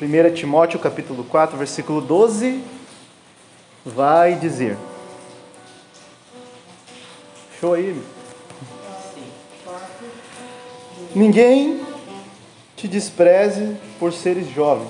1 0.00 0.34
Timóteo 0.34 0.80
capítulo 0.80 1.22
4, 1.22 1.56
versículo 1.56 2.00
12, 2.00 2.60
vai 3.86 4.34
dizer. 4.34 4.76
Show 7.60 7.74
aí. 7.74 8.02
Ninguém 11.14 11.80
te 12.74 12.88
despreze 12.88 13.76
por 14.00 14.12
seres 14.12 14.50
jovem. 14.50 14.88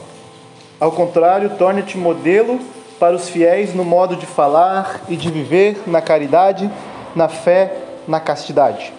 Ao 0.81 0.91
contrário, 0.91 1.51
torne-te 1.59 1.99
modelo 1.99 2.59
para 2.99 3.15
os 3.15 3.29
fiéis 3.29 3.75
no 3.75 3.85
modo 3.85 4.17
de 4.17 4.25
falar 4.25 5.03
e 5.07 5.17
de 5.17 5.31
viver, 5.31 5.83
na 5.87 6.01
caridade, 6.01 6.71
na 7.15 7.29
fé, 7.29 7.77
na 8.09 8.21
castidade. 8.21 8.91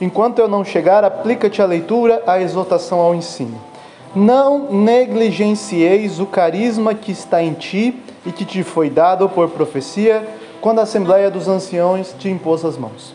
Enquanto 0.00 0.38
eu 0.38 0.46
não 0.46 0.64
chegar, 0.64 1.02
aplica-te 1.02 1.60
a 1.60 1.66
leitura, 1.66 2.22
a 2.28 2.40
exortação 2.40 3.00
ao 3.00 3.12
ensino. 3.12 3.71
Não 4.14 4.70
negligencieis 4.70 6.20
o 6.20 6.26
carisma 6.26 6.94
que 6.94 7.10
está 7.10 7.42
em 7.42 7.54
ti 7.54 7.98
e 8.26 8.30
que 8.30 8.44
te 8.44 8.62
foi 8.62 8.90
dado 8.90 9.26
por 9.26 9.48
profecia, 9.48 10.28
quando 10.60 10.80
a 10.80 10.82
Assembleia 10.82 11.30
dos 11.30 11.48
Anciões 11.48 12.14
te 12.18 12.28
impôs 12.28 12.62
as 12.62 12.76
mãos. 12.76 13.14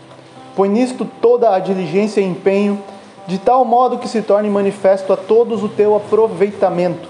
Põe 0.56 0.70
nisto 0.70 1.06
toda 1.22 1.54
a 1.54 1.60
diligência 1.60 2.20
e 2.20 2.26
empenho, 2.26 2.82
de 3.28 3.38
tal 3.38 3.64
modo 3.64 4.00
que 4.00 4.08
se 4.08 4.24
torne 4.24 4.50
manifesto 4.50 5.14
a 5.14 5.18
todos 5.18 5.64
o 5.64 5.70
teu 5.70 5.96
aproveitamento. 5.96 7.08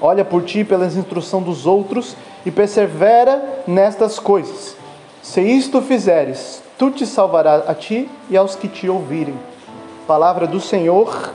Olha 0.00 0.24
por 0.24 0.44
ti 0.44 0.62
pela 0.62 0.86
instrução 0.86 1.42
dos 1.42 1.66
outros 1.66 2.16
e 2.46 2.52
persevera 2.52 3.64
nestas 3.66 4.20
coisas. 4.20 4.76
Se 5.20 5.40
isto 5.40 5.82
fizeres, 5.82 6.62
tu 6.78 6.88
te 6.92 7.04
salvarás 7.04 7.68
a 7.68 7.74
ti 7.74 8.08
e 8.30 8.36
aos 8.36 8.54
que 8.54 8.68
te 8.68 8.88
ouvirem. 8.88 9.34
Palavra 10.06 10.46
do 10.46 10.60
Senhor, 10.60 11.34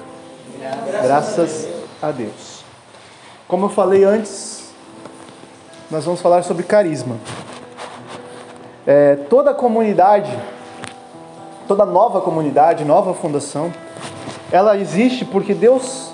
graças 1.03 1.72
a 2.03 2.11
Deus. 2.11 2.65
Como 3.47 3.65
eu 3.65 3.69
falei 3.69 4.03
antes, 4.03 4.73
nós 5.89 6.03
vamos 6.03 6.21
falar 6.21 6.43
sobre 6.43 6.63
carisma. 6.63 7.17
É, 8.85 9.15
toda 9.29 9.53
comunidade, 9.53 10.37
toda 11.65 11.85
nova 11.85 12.19
comunidade, 12.19 12.83
nova 12.83 13.13
fundação, 13.13 13.73
ela 14.51 14.77
existe 14.77 15.23
porque 15.23 15.53
Deus 15.53 16.11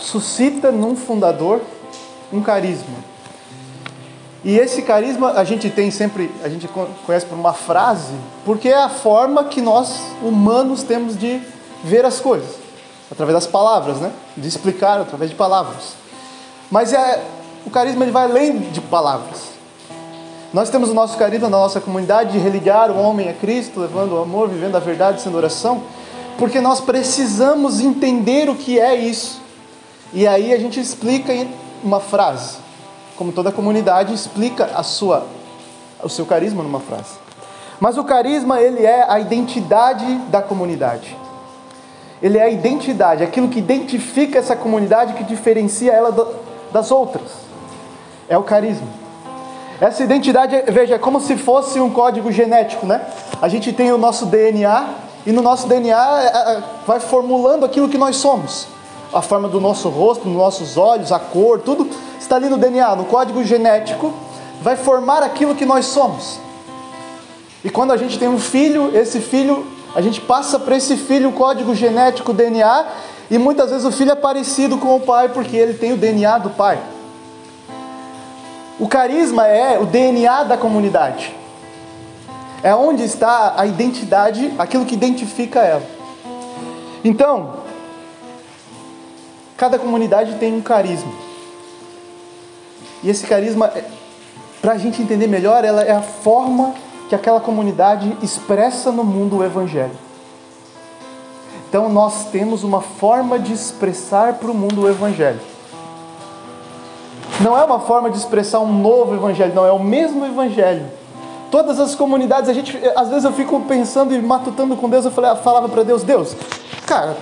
suscita 0.00 0.72
num 0.72 0.96
fundador 0.96 1.60
um 2.32 2.42
carisma. 2.42 2.96
E 4.44 4.58
esse 4.58 4.82
carisma 4.82 5.32
a 5.32 5.44
gente 5.44 5.70
tem 5.70 5.90
sempre, 5.90 6.30
a 6.42 6.48
gente 6.48 6.68
conhece 7.06 7.26
por 7.26 7.36
uma 7.36 7.52
frase, 7.52 8.14
porque 8.44 8.68
é 8.68 8.82
a 8.82 8.88
forma 8.88 9.44
que 9.44 9.60
nós 9.60 10.00
humanos 10.22 10.82
temos 10.82 11.16
de 11.16 11.40
ver 11.84 12.04
as 12.04 12.20
coisas, 12.20 12.56
através 13.10 13.34
das 13.34 13.46
palavras, 13.46 13.98
né? 13.98 14.12
De 14.36 14.46
explicar 14.46 15.00
através 15.00 15.30
de 15.30 15.36
palavras. 15.36 15.94
Mas 16.70 16.92
é, 16.92 17.24
o 17.64 17.70
carisma 17.70 18.04
ele 18.04 18.12
vai 18.12 18.24
além 18.24 18.58
de 18.58 18.80
palavras. 18.80 19.58
Nós 20.52 20.70
temos 20.70 20.88
o 20.88 20.94
nosso 20.94 21.16
carisma 21.18 21.50
na 21.50 21.58
nossa 21.58 21.80
comunidade 21.80 22.32
de 22.32 22.38
religar 22.38 22.90
o 22.90 22.98
homem 22.98 23.28
a 23.28 23.34
Cristo, 23.34 23.80
levando 23.80 24.12
o 24.12 24.22
amor, 24.22 24.48
vivendo 24.48 24.76
a 24.76 24.80
verdade, 24.80 25.20
sendo 25.20 25.36
oração, 25.36 25.82
porque 26.38 26.60
nós 26.60 26.80
precisamos 26.80 27.80
entender 27.80 28.48
o 28.48 28.54
que 28.54 28.80
é 28.80 28.94
isso. 28.94 29.42
E 30.12 30.26
aí 30.26 30.54
a 30.54 30.58
gente 30.58 30.80
explica 30.80 31.34
em 31.34 31.52
uma 31.84 32.00
frase, 32.00 32.56
como 33.16 33.30
toda 33.30 33.52
comunidade 33.52 34.14
explica 34.14 34.70
a 34.74 34.82
sua, 34.82 35.26
o 36.02 36.08
seu 36.08 36.24
carisma 36.24 36.62
numa 36.62 36.80
frase. 36.80 37.18
Mas 37.78 37.98
o 37.98 38.04
carisma 38.04 38.60
ele 38.60 38.84
é 38.84 39.04
a 39.08 39.20
identidade 39.20 40.06
da 40.30 40.40
comunidade. 40.40 41.14
Ele 42.22 42.38
é 42.38 42.42
a 42.42 42.48
identidade, 42.48 43.22
aquilo 43.22 43.48
que 43.48 43.58
identifica 43.58 44.38
essa 44.38 44.56
comunidade, 44.56 45.14
que 45.14 45.24
diferencia 45.24 45.92
ela 45.92 46.36
das 46.72 46.90
outras. 46.90 47.30
É 48.28 48.36
o 48.36 48.42
carisma. 48.42 48.86
Essa 49.80 50.02
identidade, 50.02 50.60
veja, 50.72 50.96
é 50.96 50.98
como 50.98 51.20
se 51.20 51.36
fosse 51.36 51.78
um 51.80 51.88
código 51.88 52.32
genético, 52.32 52.84
né? 52.84 53.00
A 53.40 53.48
gente 53.48 53.72
tem 53.72 53.92
o 53.92 53.98
nosso 53.98 54.26
DNA 54.26 54.88
e 55.24 55.30
no 55.30 55.40
nosso 55.40 55.68
DNA 55.68 56.22
é, 56.22 56.26
é, 56.26 56.62
vai 56.84 56.98
formulando 56.98 57.64
aquilo 57.64 57.88
que 57.88 57.96
nós 57.96 58.16
somos. 58.16 58.66
A 59.12 59.22
forma 59.22 59.48
do 59.48 59.60
nosso 59.60 59.88
rosto, 59.88 60.24
dos 60.24 60.32
nossos 60.32 60.76
olhos, 60.76 61.12
a 61.12 61.18
cor, 61.18 61.60
tudo 61.60 61.88
está 62.18 62.34
ali 62.36 62.48
no 62.48 62.56
DNA, 62.56 62.96
no 62.96 63.04
código 63.04 63.42
genético, 63.44 64.12
vai 64.60 64.74
formar 64.74 65.22
aquilo 65.22 65.54
que 65.54 65.64
nós 65.64 65.86
somos. 65.86 66.40
E 67.64 67.70
quando 67.70 67.92
a 67.92 67.96
gente 67.96 68.18
tem 68.18 68.28
um 68.28 68.38
filho, 68.38 68.96
esse 68.96 69.20
filho, 69.20 69.64
a 69.94 70.00
gente 70.00 70.20
passa 70.20 70.58
para 70.58 70.76
esse 70.76 70.96
filho 70.96 71.30
o 71.30 71.32
código 71.32 71.74
genético, 71.74 72.30
o 72.30 72.34
DNA, 72.34 72.86
e 73.30 73.38
muitas 73.38 73.70
vezes 73.70 73.84
o 73.84 73.92
filho 73.92 74.12
é 74.12 74.14
parecido 74.14 74.78
com 74.78 74.96
o 74.96 75.00
pai 75.00 75.28
porque 75.28 75.56
ele 75.56 75.74
tem 75.74 75.92
o 75.92 75.96
DNA 75.96 76.38
do 76.38 76.50
pai. 76.50 76.78
O 78.78 78.86
carisma 78.86 79.46
é 79.46 79.78
o 79.78 79.86
DNA 79.86 80.44
da 80.44 80.56
comunidade. 80.56 81.34
É 82.62 82.74
onde 82.74 83.02
está 83.02 83.54
a 83.56 83.66
identidade, 83.66 84.52
aquilo 84.58 84.84
que 84.84 84.94
identifica 84.94 85.60
ela. 85.60 85.82
Então, 87.04 87.54
cada 89.56 89.78
comunidade 89.78 90.36
tem 90.36 90.54
um 90.54 90.60
carisma. 90.60 91.12
E 93.02 93.10
esse 93.10 93.26
carisma, 93.26 93.66
é, 93.74 93.84
para 94.60 94.72
a 94.72 94.78
gente 94.78 95.00
entender 95.00 95.26
melhor, 95.26 95.64
ela 95.64 95.82
é 95.82 95.92
a 95.92 96.02
forma 96.02 96.74
que 97.08 97.14
aquela 97.14 97.40
comunidade 97.40 98.16
expressa 98.22 98.92
no 98.92 99.04
mundo 99.04 99.38
o 99.38 99.44
Evangelho. 99.44 99.96
Então, 101.68 101.88
nós 101.88 102.26
temos 102.30 102.64
uma 102.64 102.80
forma 102.80 103.38
de 103.38 103.52
expressar 103.52 104.34
para 104.34 104.50
o 104.50 104.54
mundo 104.54 104.82
o 104.82 104.88
Evangelho. 104.88 105.40
Não 107.40 107.56
é 107.56 107.62
uma 107.62 107.78
forma 107.78 108.10
de 108.10 108.18
expressar 108.18 108.58
um 108.58 108.80
novo 108.80 109.14
evangelho, 109.14 109.54
não, 109.54 109.64
é 109.64 109.70
o 109.70 109.78
mesmo 109.78 110.26
evangelho. 110.26 110.86
Todas 111.50 111.78
as 111.78 111.94
comunidades, 111.94 112.50
a 112.50 112.52
gente, 112.52 112.76
às 112.96 113.08
vezes 113.08 113.24
eu 113.24 113.32
fico 113.32 113.60
pensando 113.60 114.12
e 114.12 114.20
matutando 114.20 114.76
com 114.76 114.88
Deus, 114.88 115.04
eu 115.04 115.10
falei, 115.10 115.34
falava 115.36 115.68
para 115.68 115.84
Deus, 115.84 116.02
Deus, 116.02 116.36
cara, 116.84 117.16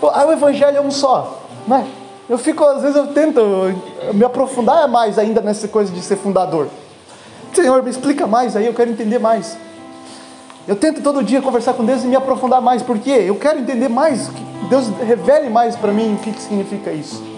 o 0.00 0.32
evangelho 0.32 0.76
é 0.76 0.80
um 0.80 0.90
só, 0.90 1.40
né? 1.66 1.86
Eu 2.28 2.36
fico, 2.36 2.62
às 2.64 2.82
vezes 2.82 2.96
eu 2.96 3.08
tento 3.08 3.40
me 4.12 4.24
aprofundar 4.24 4.86
mais 4.86 5.18
ainda 5.18 5.40
nessa 5.40 5.66
coisa 5.66 5.90
de 5.90 6.00
ser 6.02 6.16
fundador. 6.16 6.68
Senhor, 7.52 7.82
me 7.82 7.90
explica 7.90 8.26
mais 8.26 8.56
aí, 8.56 8.66
eu 8.66 8.74
quero 8.74 8.90
entender 8.90 9.18
mais. 9.18 9.56
Eu 10.66 10.76
tento 10.76 11.02
todo 11.02 11.22
dia 11.22 11.42
conversar 11.42 11.74
com 11.74 11.84
Deus 11.84 12.04
e 12.04 12.06
me 12.06 12.16
aprofundar 12.16 12.60
mais, 12.60 12.82
porque 12.82 13.10
eu 13.10 13.34
quero 13.36 13.58
entender 13.58 13.88
mais, 13.88 14.30
Deus 14.68 14.88
revele 15.06 15.50
mais 15.50 15.74
para 15.76 15.92
mim 15.92 16.14
o 16.14 16.18
que, 16.18 16.32
que 16.32 16.40
significa 16.40 16.92
isso 16.92 17.32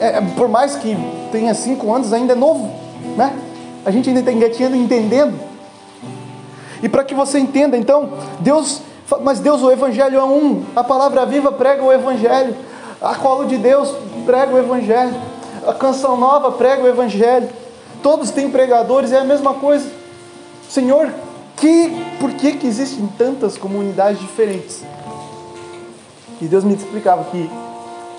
é, 0.00 0.20
por 0.36 0.48
mais 0.48 0.76
que 0.76 0.96
tenha 1.32 1.54
cinco 1.54 1.92
anos, 1.92 2.12
ainda 2.12 2.32
é 2.32 2.36
novo, 2.36 2.70
né? 3.16 3.36
A 3.84 3.90
gente 3.90 4.08
ainda 4.08 4.20
está 4.20 4.32
engatinhando, 4.32 4.76
entendendo. 4.76 5.38
E 6.82 6.88
para 6.88 7.04
que 7.04 7.14
você 7.14 7.38
entenda, 7.38 7.76
então, 7.76 8.10
Deus, 8.40 8.82
mas 9.22 9.40
Deus, 9.40 9.62
o 9.62 9.70
Evangelho 9.70 10.18
é 10.18 10.24
um. 10.24 10.64
A 10.74 10.84
palavra 10.84 11.24
viva 11.24 11.52
prega 11.52 11.82
o 11.82 11.92
Evangelho. 11.92 12.54
A 13.00 13.14
colo 13.14 13.46
de 13.46 13.56
Deus 13.56 13.94
prega 14.24 14.52
o 14.52 14.58
Evangelho. 14.58 15.14
A 15.66 15.72
canção 15.72 16.16
nova 16.16 16.52
prega 16.52 16.82
o 16.82 16.88
Evangelho. 16.88 17.48
Todos 18.06 18.30
têm 18.30 18.48
pregadores, 18.48 19.10
é 19.10 19.18
a 19.18 19.24
mesma 19.24 19.54
coisa. 19.54 19.90
Senhor, 20.70 21.12
que, 21.56 21.90
por 22.20 22.30
que, 22.34 22.52
que 22.52 22.64
existem 22.64 23.04
tantas 23.18 23.58
comunidades 23.58 24.20
diferentes? 24.20 24.84
E 26.40 26.44
Deus 26.44 26.62
me 26.62 26.72
explicava 26.72 27.24
que 27.24 27.50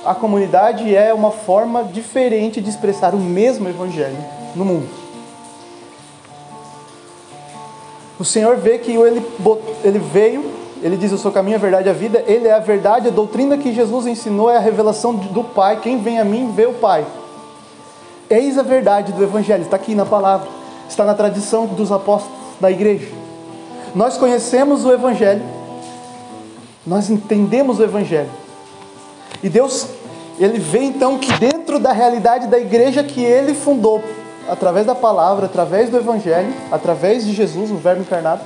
a 0.04 0.14
comunidade 0.14 0.94
é 0.94 1.14
uma 1.14 1.32
forma 1.32 1.86
diferente 1.86 2.60
de 2.60 2.70
expressar 2.70 3.16
o 3.16 3.18
mesmo 3.18 3.70
evangelho 3.70 4.18
no 4.58 4.66
mundo. 4.66 4.90
O 8.20 8.26
Senhor 8.26 8.58
vê 8.58 8.80
que 8.80 8.92
ele, 8.92 9.26
ele 9.86 10.00
veio, 10.00 10.52
ele 10.84 10.98
diz: 10.98 11.14
Eu 11.14 11.18
sou 11.18 11.32
o 11.32 11.34
caminho, 11.34 11.56
a 11.56 11.62
verdade 11.62 11.88
e 11.88 11.92
a 11.92 11.94
vida. 11.94 12.26
Ele 12.28 12.50
é 12.50 12.54
a 12.54 12.60
verdade, 12.60 13.08
a 13.08 13.12
doutrina 13.12 13.58
que 13.58 13.74
Jesus 13.74 14.06
ensinou 14.06 14.50
é 14.50 14.58
a 14.58 14.60
revelação 14.60 15.16
do 15.16 15.46
Pai. 15.46 15.80
Quem 15.80 16.02
vem 16.02 16.20
a 16.20 16.26
mim 16.26 16.52
vê 16.54 16.66
o 16.66 16.74
Pai. 16.74 17.08
Eis 18.30 18.58
a 18.58 18.64
verdade 18.64 19.14
do 19.14 19.24
Evangelho, 19.24 19.64
está 19.64 19.76
aqui 19.76 19.96
na 19.96 20.06
palavra, 20.06 20.48
está 20.90 21.06
na 21.06 21.14
tradição 21.14 21.66
dos 21.66 21.92
apóstolos 21.92 22.38
da 22.60 22.70
igreja. 22.70 23.08
Nós 23.96 24.18
conhecemos 24.18 24.86
o 24.86 24.92
Evangelho, 24.92 25.44
nós 26.86 27.10
entendemos 27.10 27.80
o 27.80 27.84
Evangelho. 27.84 28.30
E 29.42 29.50
Deus 29.50 29.88
ele 30.40 30.60
vê 30.60 30.80
então 30.80 31.18
que 31.18 31.32
dentro 31.40 31.80
da 31.80 31.92
realidade 31.92 32.48
da 32.48 32.60
igreja 32.60 33.04
que 33.04 33.24
ele 33.24 33.54
fundou, 33.54 34.04
através 34.48 34.86
da 34.86 34.94
palavra, 34.94 35.48
através 35.48 35.90
do 35.90 35.98
evangelho, 35.98 36.54
através 36.72 37.26
de 37.26 37.34
Jesus, 37.34 37.72
o 37.72 37.78
Verbo 37.78 38.02
encarnado, 38.02 38.42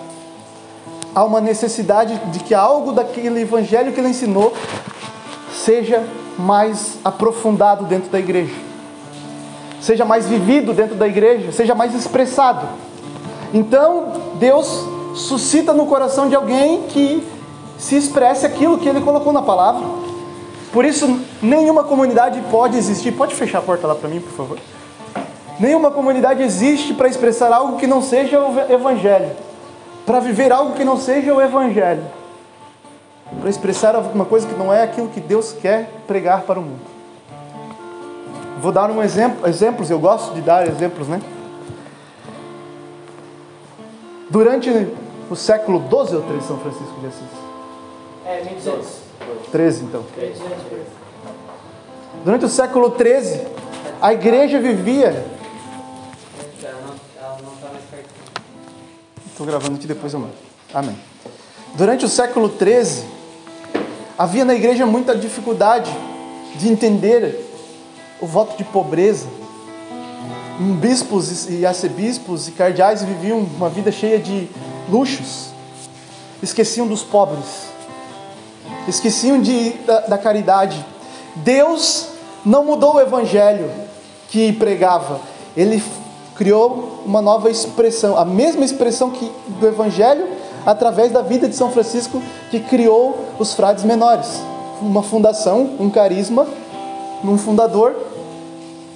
há 1.13 1.23
uma 1.23 1.41
necessidade 1.41 2.17
de 2.31 2.39
que 2.39 2.53
algo 2.53 2.93
daquele 2.93 3.41
evangelho 3.41 3.91
que 3.91 3.99
ele 3.99 4.09
ensinou 4.09 4.53
seja 5.53 6.03
mais 6.39 6.97
aprofundado 7.03 7.85
dentro 7.85 8.09
da 8.09 8.19
igreja, 8.19 8.53
seja 9.81 10.05
mais 10.05 10.27
vivido 10.27 10.73
dentro 10.73 10.95
da 10.95 11.07
igreja, 11.07 11.51
seja 11.51 11.75
mais 11.75 11.93
expressado. 11.93 12.67
Então, 13.53 14.13
Deus 14.35 14.85
suscita 15.15 15.73
no 15.73 15.85
coração 15.87 16.29
de 16.29 16.35
alguém 16.35 16.83
que 16.83 17.27
se 17.77 17.97
expresse 17.97 18.45
aquilo 18.45 18.77
que 18.77 18.87
ele 18.87 19.01
colocou 19.01 19.33
na 19.33 19.41
palavra 19.41 19.83
Por 20.71 20.85
isso, 20.85 21.19
nenhuma 21.41 21.83
comunidade 21.83 22.41
pode 22.49 22.77
existir. 22.77 23.11
Pode 23.11 23.35
fechar 23.35 23.57
a 23.57 23.61
porta 23.61 23.87
lá 23.87 23.95
para 23.95 24.07
mim, 24.07 24.21
por 24.21 24.31
favor? 24.31 24.57
Nenhuma 25.59 25.91
comunidade 25.91 26.41
existe 26.41 26.93
para 26.93 27.09
expressar 27.09 27.51
algo 27.51 27.77
que 27.77 27.85
não 27.85 28.01
seja 28.01 28.39
o 28.39 28.57
Evangelho, 28.71 29.31
para 30.05 30.19
viver 30.19 30.51
algo 30.51 30.73
que 30.73 30.85
não 30.85 30.97
seja 30.97 31.33
o 31.33 31.41
Evangelho, 31.41 32.03
para 33.39 33.49
expressar 33.49 33.95
alguma 33.95 34.25
coisa 34.25 34.47
que 34.47 34.55
não 34.55 34.73
é 34.73 34.81
aquilo 34.81 35.09
que 35.09 35.19
Deus 35.19 35.51
quer 35.51 35.91
pregar 36.07 36.43
para 36.43 36.57
o 36.57 36.63
mundo. 36.63 37.00
Vou 38.61 38.71
dar 38.71 38.91
um 38.91 39.01
exemplo, 39.01 39.49
exemplos, 39.49 39.89
eu 39.89 39.99
gosto 39.99 40.35
de 40.35 40.41
dar 40.41 40.67
exemplos, 40.67 41.07
né? 41.07 41.19
Durante 44.29 44.69
o 45.31 45.35
século 45.35 45.79
12 45.79 46.15
ou 46.15 46.21
13 46.21 46.47
São 46.47 46.59
Francisco 46.59 46.99
de 46.99 47.07
Assis? 47.07 47.21
É, 48.23 48.43
12. 48.63 48.87
13 49.51 49.83
então. 49.83 50.05
Durante 52.23 52.45
o 52.45 52.49
século 52.49 52.91
13, 52.91 53.41
a 53.99 54.13
igreja 54.13 54.59
vivia. 54.59 55.25
Estou 59.31 59.47
gravando 59.47 59.75
aqui 59.75 59.87
depois 59.87 60.13
eu 60.13 60.19
mando. 60.19 60.33
Amém. 60.71 60.95
Durante 61.73 62.05
o 62.05 62.09
século 62.09 62.47
13, 62.47 63.05
havia 64.15 64.45
na 64.45 64.53
igreja 64.53 64.85
muita 64.85 65.15
dificuldade 65.15 65.91
de 66.57 66.69
entender 66.69 67.50
o 68.21 68.27
voto 68.27 68.55
de 68.55 68.63
pobreza. 68.63 69.27
Bispos 70.79 71.49
e 71.49 71.65
arcebispos 71.65 72.47
e 72.47 72.51
cardeais 72.51 73.03
viviam 73.03 73.39
uma 73.39 73.67
vida 73.67 73.91
cheia 73.91 74.19
de 74.19 74.47
luxos, 74.87 75.47
esqueciam 76.41 76.85
dos 76.85 77.01
pobres, 77.01 77.65
esqueciam 78.87 79.41
de, 79.41 79.71
da, 79.79 80.01
da 80.01 80.17
caridade. 80.19 80.85
Deus 81.37 82.09
não 82.45 82.63
mudou 82.63 82.95
o 82.95 82.99
evangelho 82.99 83.71
que 84.29 84.53
pregava, 84.53 85.19
ele 85.57 85.83
criou 86.35 87.01
uma 87.05 87.21
nova 87.21 87.49
expressão, 87.49 88.17
a 88.17 88.25
mesma 88.25 88.63
expressão 88.63 89.09
que 89.09 89.31
do 89.59 89.67
evangelho 89.67 90.27
através 90.65 91.11
da 91.11 91.21
vida 91.21 91.47
de 91.47 91.55
São 91.55 91.71
Francisco 91.71 92.21
que 92.51 92.59
criou 92.59 93.17
os 93.39 93.53
frades 93.53 93.83
menores, 93.83 94.41
uma 94.79 95.01
fundação, 95.01 95.71
um 95.79 95.89
carisma, 95.89 96.45
um 97.23 97.37
fundador 97.37 97.95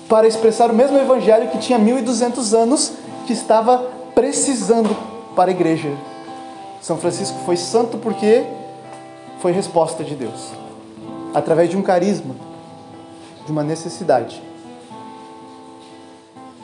para 0.07 0.27
expressar 0.27 0.69
o 0.69 0.73
mesmo 0.73 0.97
evangelho 0.97 1.49
que 1.49 1.57
tinha 1.57 1.79
1200 1.79 2.53
anos, 2.53 2.93
que 3.25 3.33
estava 3.33 3.77
precisando 4.13 4.95
para 5.35 5.51
a 5.51 5.53
igreja. 5.53 5.91
São 6.81 6.97
Francisco 6.97 7.37
foi 7.45 7.57
santo 7.57 7.97
porque 7.97 8.45
foi 9.39 9.51
resposta 9.51 10.03
de 10.03 10.15
Deus, 10.15 10.51
através 11.33 11.69
de 11.69 11.77
um 11.77 11.81
carisma, 11.81 12.35
de 13.45 13.51
uma 13.51 13.63
necessidade. 13.63 14.41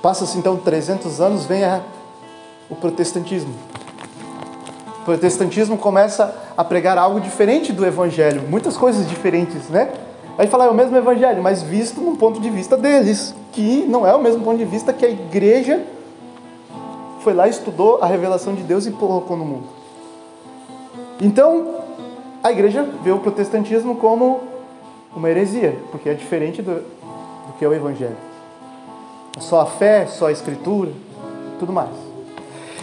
Passa-se 0.02 0.38
então 0.38 0.58
300 0.58 1.20
anos, 1.22 1.46
vem 1.46 1.64
a, 1.64 1.82
o 2.70 2.76
protestantismo. 2.76 3.54
O 5.00 5.04
protestantismo 5.04 5.78
começa 5.78 6.36
a 6.56 6.64
pregar 6.64 6.98
algo 6.98 7.20
diferente 7.20 7.74
do 7.74 7.86
evangelho, 7.86 8.44
muitas 8.48 8.78
coisas 8.78 9.08
diferentes, 9.08 9.68
né? 9.70 9.92
Aí 10.38 10.48
fala, 10.48 10.66
é 10.66 10.70
o 10.70 10.74
mesmo 10.74 10.96
evangelho, 10.96 11.42
mas 11.42 11.62
visto 11.62 12.00
num 12.00 12.16
ponto 12.16 12.40
de 12.40 12.50
vista 12.50 12.78
deles, 12.78 13.36
que 13.52 13.86
não 13.88 14.08
é 14.08 14.16
o 14.16 14.22
mesmo 14.22 14.44
ponto 14.44 14.58
de 14.58 14.66
vista 14.66 14.94
que 14.94 15.06
a 15.06 15.10
igreja 15.10 15.84
foi 17.20 17.34
lá, 17.34 17.48
estudou 17.48 18.00
a 18.02 18.08
revelação 18.08 18.56
de 18.56 18.64
Deus 18.64 18.86
e 18.86 18.92
colocou 18.92 19.38
no 19.38 19.46
mundo. 19.46 19.68
Então, 21.20 21.76
a 22.44 22.52
igreja 22.52 22.88
vê 23.04 23.12
o 23.12 23.20
protestantismo 23.20 23.96
como 23.96 24.42
uma 25.16 25.30
heresia, 25.30 25.78
porque 25.92 26.10
é 26.10 26.14
diferente 26.14 26.62
do, 26.62 26.76
do 26.76 27.54
que 27.60 27.66
é 27.66 27.68
o 27.68 27.74
evangelho. 27.74 28.18
É 29.38 29.40
só 29.40 29.62
a 29.62 29.66
fé, 29.66 30.08
só 30.08 30.28
a 30.28 30.32
escritura, 30.32 30.92
tudo 31.60 31.72
mais. 31.72 31.92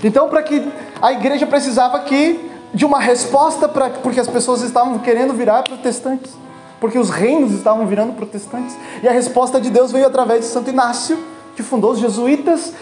Então, 0.04 0.28
para 0.28 0.42
que 0.42 0.64
a 1.02 1.12
igreja 1.12 1.46
precisava 1.46 1.98
que 2.00 2.48
de 2.72 2.84
uma 2.84 3.00
resposta 3.00 3.66
para 3.66 3.90
porque 3.90 4.20
as 4.20 4.28
pessoas 4.28 4.62
estavam 4.62 4.98
querendo 4.98 5.32
virar 5.32 5.62
protestantes 5.62 6.32
porque 6.80 6.98
os 6.98 7.10
reinos 7.10 7.52
estavam 7.52 7.86
virando 7.86 8.12
protestantes. 8.14 8.76
E 9.02 9.08
a 9.08 9.12
resposta 9.12 9.60
de 9.60 9.70
Deus 9.70 9.92
veio 9.92 10.06
através 10.06 10.40
de 10.40 10.46
Santo 10.46 10.70
Inácio, 10.70 11.18
que 11.56 11.62
fundou 11.62 11.92
os 11.92 11.98
jesuítas. 11.98 12.72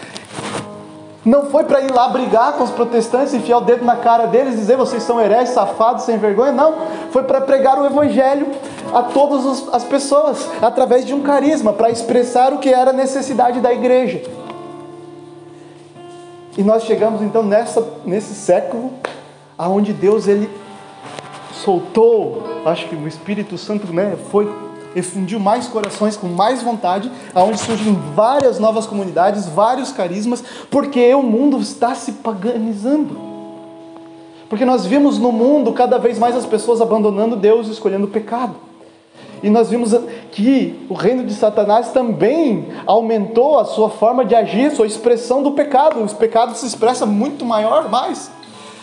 Não 1.25 1.47
foi 1.47 1.65
para 1.65 1.81
ir 1.81 1.91
lá 1.91 2.07
brigar 2.07 2.53
com 2.53 2.63
os 2.63 2.71
protestantes, 2.71 3.33
enfiar 3.33 3.57
o 3.57 3.61
dedo 3.61 3.83
na 3.83 3.97
cara 3.97 4.27
deles 4.27 4.55
dizer 4.55 4.77
vocês 4.77 5.03
são 5.03 5.19
hereges, 5.19 5.49
safados, 5.49 6.03
sem 6.03 6.17
vergonha. 6.17 6.51
Não, 6.51 6.75
foi 7.11 7.23
para 7.23 7.41
pregar 7.41 7.81
o 7.81 7.85
evangelho 7.85 8.47
a 8.93 9.01
todas 9.03 9.67
as 9.73 9.83
pessoas, 9.83 10.47
através 10.61 11.05
de 11.05 11.13
um 11.13 11.21
carisma, 11.21 11.73
para 11.73 11.89
expressar 11.89 12.53
o 12.53 12.59
que 12.59 12.69
era 12.69 12.91
a 12.91 12.93
necessidade 12.93 13.59
da 13.59 13.73
igreja. 13.73 14.21
E 16.57 16.63
nós 16.63 16.83
chegamos 16.83 17.21
então 17.21 17.43
nessa, 17.43 17.85
nesse 18.05 18.33
século, 18.33 18.93
aonde 19.57 19.93
Deus 19.93 20.27
ele 20.27 20.49
soltou, 21.63 22.43
acho 22.65 22.87
que 22.87 22.95
o 22.95 23.07
Espírito 23.07 23.57
Santo 23.57 23.91
né, 23.93 24.17
foi 24.31 24.51
efundiu 24.95 25.39
mais 25.39 25.67
corações 25.67 26.17
com 26.17 26.27
mais 26.27 26.63
vontade, 26.63 27.11
aonde 27.33 27.59
surgem 27.59 27.93
várias 28.15 28.57
novas 28.57 28.87
comunidades, 28.87 29.47
vários 29.47 29.91
carismas, 29.91 30.43
porque 30.71 31.13
o 31.13 31.21
mundo 31.21 31.59
está 31.59 31.93
se 31.93 32.13
paganizando. 32.13 33.15
Porque 34.49 34.65
nós 34.65 34.85
vimos 34.85 35.19
no 35.19 35.31
mundo 35.31 35.73
cada 35.73 35.97
vez 35.97 36.17
mais 36.17 36.35
as 36.35 36.45
pessoas 36.45 36.81
abandonando 36.81 37.35
Deus 37.35 37.67
e 37.67 37.71
escolhendo 37.71 38.05
o 38.05 38.09
pecado. 38.09 38.55
E 39.43 39.49
nós 39.49 39.69
vimos 39.69 39.93
que 40.31 40.79
o 40.89 40.93
reino 40.93 41.23
de 41.23 41.33
Satanás 41.33 41.91
também 41.91 42.67
aumentou 42.85 43.59
a 43.59 43.65
sua 43.65 43.89
forma 43.89 44.25
de 44.25 44.33
agir, 44.33 44.71
sua 44.71 44.87
expressão 44.87 45.43
do 45.43 45.51
pecado. 45.51 46.03
O 46.03 46.15
pecado 46.15 46.55
se 46.55 46.65
expressa 46.65 47.05
muito 47.05 47.45
maior, 47.45 47.89
mais. 47.89 48.31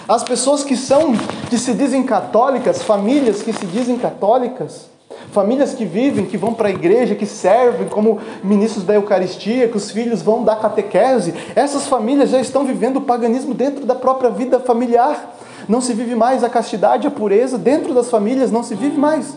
As 0.09 0.23
pessoas 0.23 0.63
que 0.63 0.77
são, 0.77 1.15
que 1.49 1.57
se 1.57 1.73
dizem 1.73 2.03
católicas, 2.03 2.83
famílias 2.83 3.43
que 3.43 3.55
se 3.55 3.65
dizem 3.65 3.97
católicas, 3.97 4.91
famílias 5.33 5.73
que 5.73 5.87
vivem, 5.87 6.27
que 6.27 6.37
vão 6.37 6.53
para 6.53 6.69
a 6.69 6.71
igreja, 6.71 7.15
que 7.15 7.25
servem 7.25 7.89
como 7.89 8.21
ministros 8.43 8.85
da 8.85 8.95
Eucaristia, 8.95 9.67
que 9.67 9.77
os 9.79 9.91
filhos 9.91 10.21
vão 10.21 10.45
dar 10.45 10.57
catequese, 10.57 11.33
essas 11.57 11.87
famílias 11.87 12.29
já 12.29 12.39
estão 12.39 12.65
vivendo 12.67 12.99
o 12.99 13.01
paganismo 13.01 13.55
dentro 13.55 13.87
da 13.87 13.95
própria 13.95 14.29
vida 14.29 14.61
familiar. 14.61 15.37
Não 15.67 15.81
se 15.81 15.95
vive 15.95 16.15
mais 16.15 16.45
a 16.45 16.51
castidade, 16.51 17.07
a 17.07 17.11
pureza, 17.11 17.57
dentro 17.57 17.95
das 17.95 18.11
famílias 18.11 18.53
não 18.53 18.63
se 18.63 18.75
vive 18.75 18.99
mais. 18.99 19.35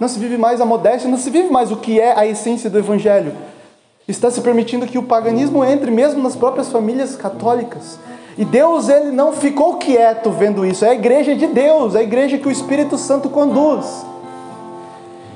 Não 0.00 0.08
se 0.08 0.18
vive 0.18 0.38
mais 0.38 0.62
a 0.62 0.64
modéstia, 0.64 1.10
não 1.10 1.18
se 1.18 1.28
vive 1.28 1.50
mais 1.50 1.70
o 1.70 1.76
que 1.76 2.00
é 2.00 2.18
a 2.18 2.26
essência 2.26 2.70
do 2.70 2.78
Evangelho. 2.78 3.34
Está 4.06 4.30
se 4.30 4.40
permitindo 4.40 4.86
que 4.86 4.96
o 4.96 5.02
paganismo 5.02 5.62
entre 5.62 5.90
mesmo 5.90 6.22
nas 6.22 6.34
próprias 6.34 6.70
famílias 6.70 7.14
católicas. 7.14 7.98
E 8.38 8.44
Deus 8.44 8.88
ele 8.88 9.10
não 9.10 9.32
ficou 9.32 9.74
quieto 9.74 10.30
vendo 10.30 10.64
isso. 10.64 10.84
É 10.84 10.90
a 10.90 10.94
igreja 10.94 11.34
de 11.34 11.48
Deus, 11.48 11.94
é 11.96 11.98
a 11.98 12.02
igreja 12.02 12.38
que 12.38 12.46
o 12.46 12.52
Espírito 12.52 12.96
Santo 12.96 13.28
conduz. 13.28 14.06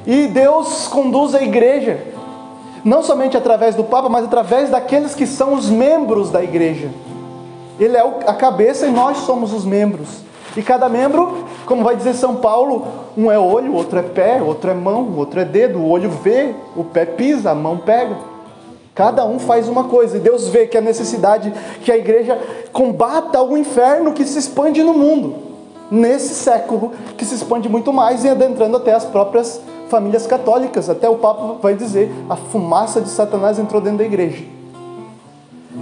E 0.07 0.29
Deus 0.29 0.87
conduz 0.89 1.35
a 1.35 1.43
igreja 1.43 2.13
não 2.85 3.03
somente 3.03 3.37
através 3.37 3.75
do 3.75 3.85
Papa, 3.85 4.09
mas 4.09 4.25
através 4.25 4.71
daqueles 4.71 5.15
que 5.15 5.27
são 5.27 5.55
os 5.55 5.71
membros 5.71 6.31
da 6.31 6.43
igreja. 6.43 6.91
Ele 7.79 7.97
é 7.97 8.01
a 8.01 8.35
cabeça 8.35 8.87
e 8.87 8.91
nós 8.91 9.19
somos 9.19 9.53
os 9.53 9.65
membros. 9.65 10.09
E 10.57 10.63
cada 10.63 10.89
membro, 10.89 11.45
como 11.65 11.83
vai 11.83 11.97
dizer 11.97 12.15
São 12.15 12.37
Paulo, 12.37 12.87
um 13.17 13.31
é 13.31 13.39
olho, 13.39 13.75
outro 13.75 13.99
é 13.99 14.03
pé, 14.03 14.43
outro 14.43 14.71
é 14.71 14.75
mão, 14.75 15.15
outro 15.17 15.41
é 15.41 15.45
dedo. 15.45 15.79
O 15.79 15.89
olho 15.89 16.11
vê, 16.11 16.55
o 16.77 16.85
pé 16.85 17.07
pisa, 17.07 17.51
a 17.51 17.55
mão 17.55 17.79
pega. 17.79 18.17
Cada 18.95 19.25
um 19.25 19.39
faz 19.39 19.69
uma 19.69 19.85
coisa, 19.85 20.19
e 20.19 20.21
Deus 20.21 20.49
vê 20.49 20.67
que 20.67 20.77
a 20.77 20.81
necessidade 20.81 21.53
que 21.83 21.91
a 21.91 21.97
igreja 21.97 22.39
combata 22.73 23.43
o 23.43 23.57
inferno 23.57 24.13
que 24.13 24.25
se 24.25 24.39
expande 24.39 24.83
no 24.83 24.93
mundo, 24.93 25.35
nesse 25.91 26.35
século, 26.35 26.93
que 27.17 27.25
se 27.25 27.35
expande 27.35 27.71
muito 27.71 27.91
mais 27.91 28.23
e 28.25 28.29
adentrando 28.29 28.77
até 28.77 28.93
as 28.93 29.05
próprias 29.05 29.61
famílias 29.89 30.27
católicas. 30.27 30.91
Até 30.91 31.09
o 31.09 31.17
Papa 31.17 31.57
vai 31.63 31.75
dizer: 31.75 32.13
a 32.29 32.37
fumaça 32.37 33.01
de 33.01 33.09
Satanás 33.09 33.59
entrou 33.59 33.81
dentro 33.81 33.99
da 33.99 34.05
igreja. 34.05 34.45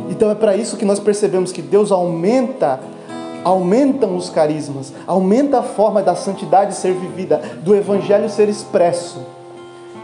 Então 0.08 0.30
é 0.30 0.34
para 0.36 0.56
isso 0.56 0.76
que 0.76 0.84
nós 0.84 1.00
percebemos 1.00 1.50
que 1.50 1.62
Deus 1.62 1.90
aumenta, 1.90 2.78
aumentam 3.42 4.16
os 4.16 4.30
carismas, 4.30 4.92
aumenta 5.04 5.58
a 5.58 5.62
forma 5.64 6.00
da 6.00 6.14
santidade 6.14 6.76
ser 6.76 6.92
vivida, 6.92 7.40
do 7.64 7.74
evangelho 7.74 8.30
ser 8.30 8.48
expresso, 8.48 9.18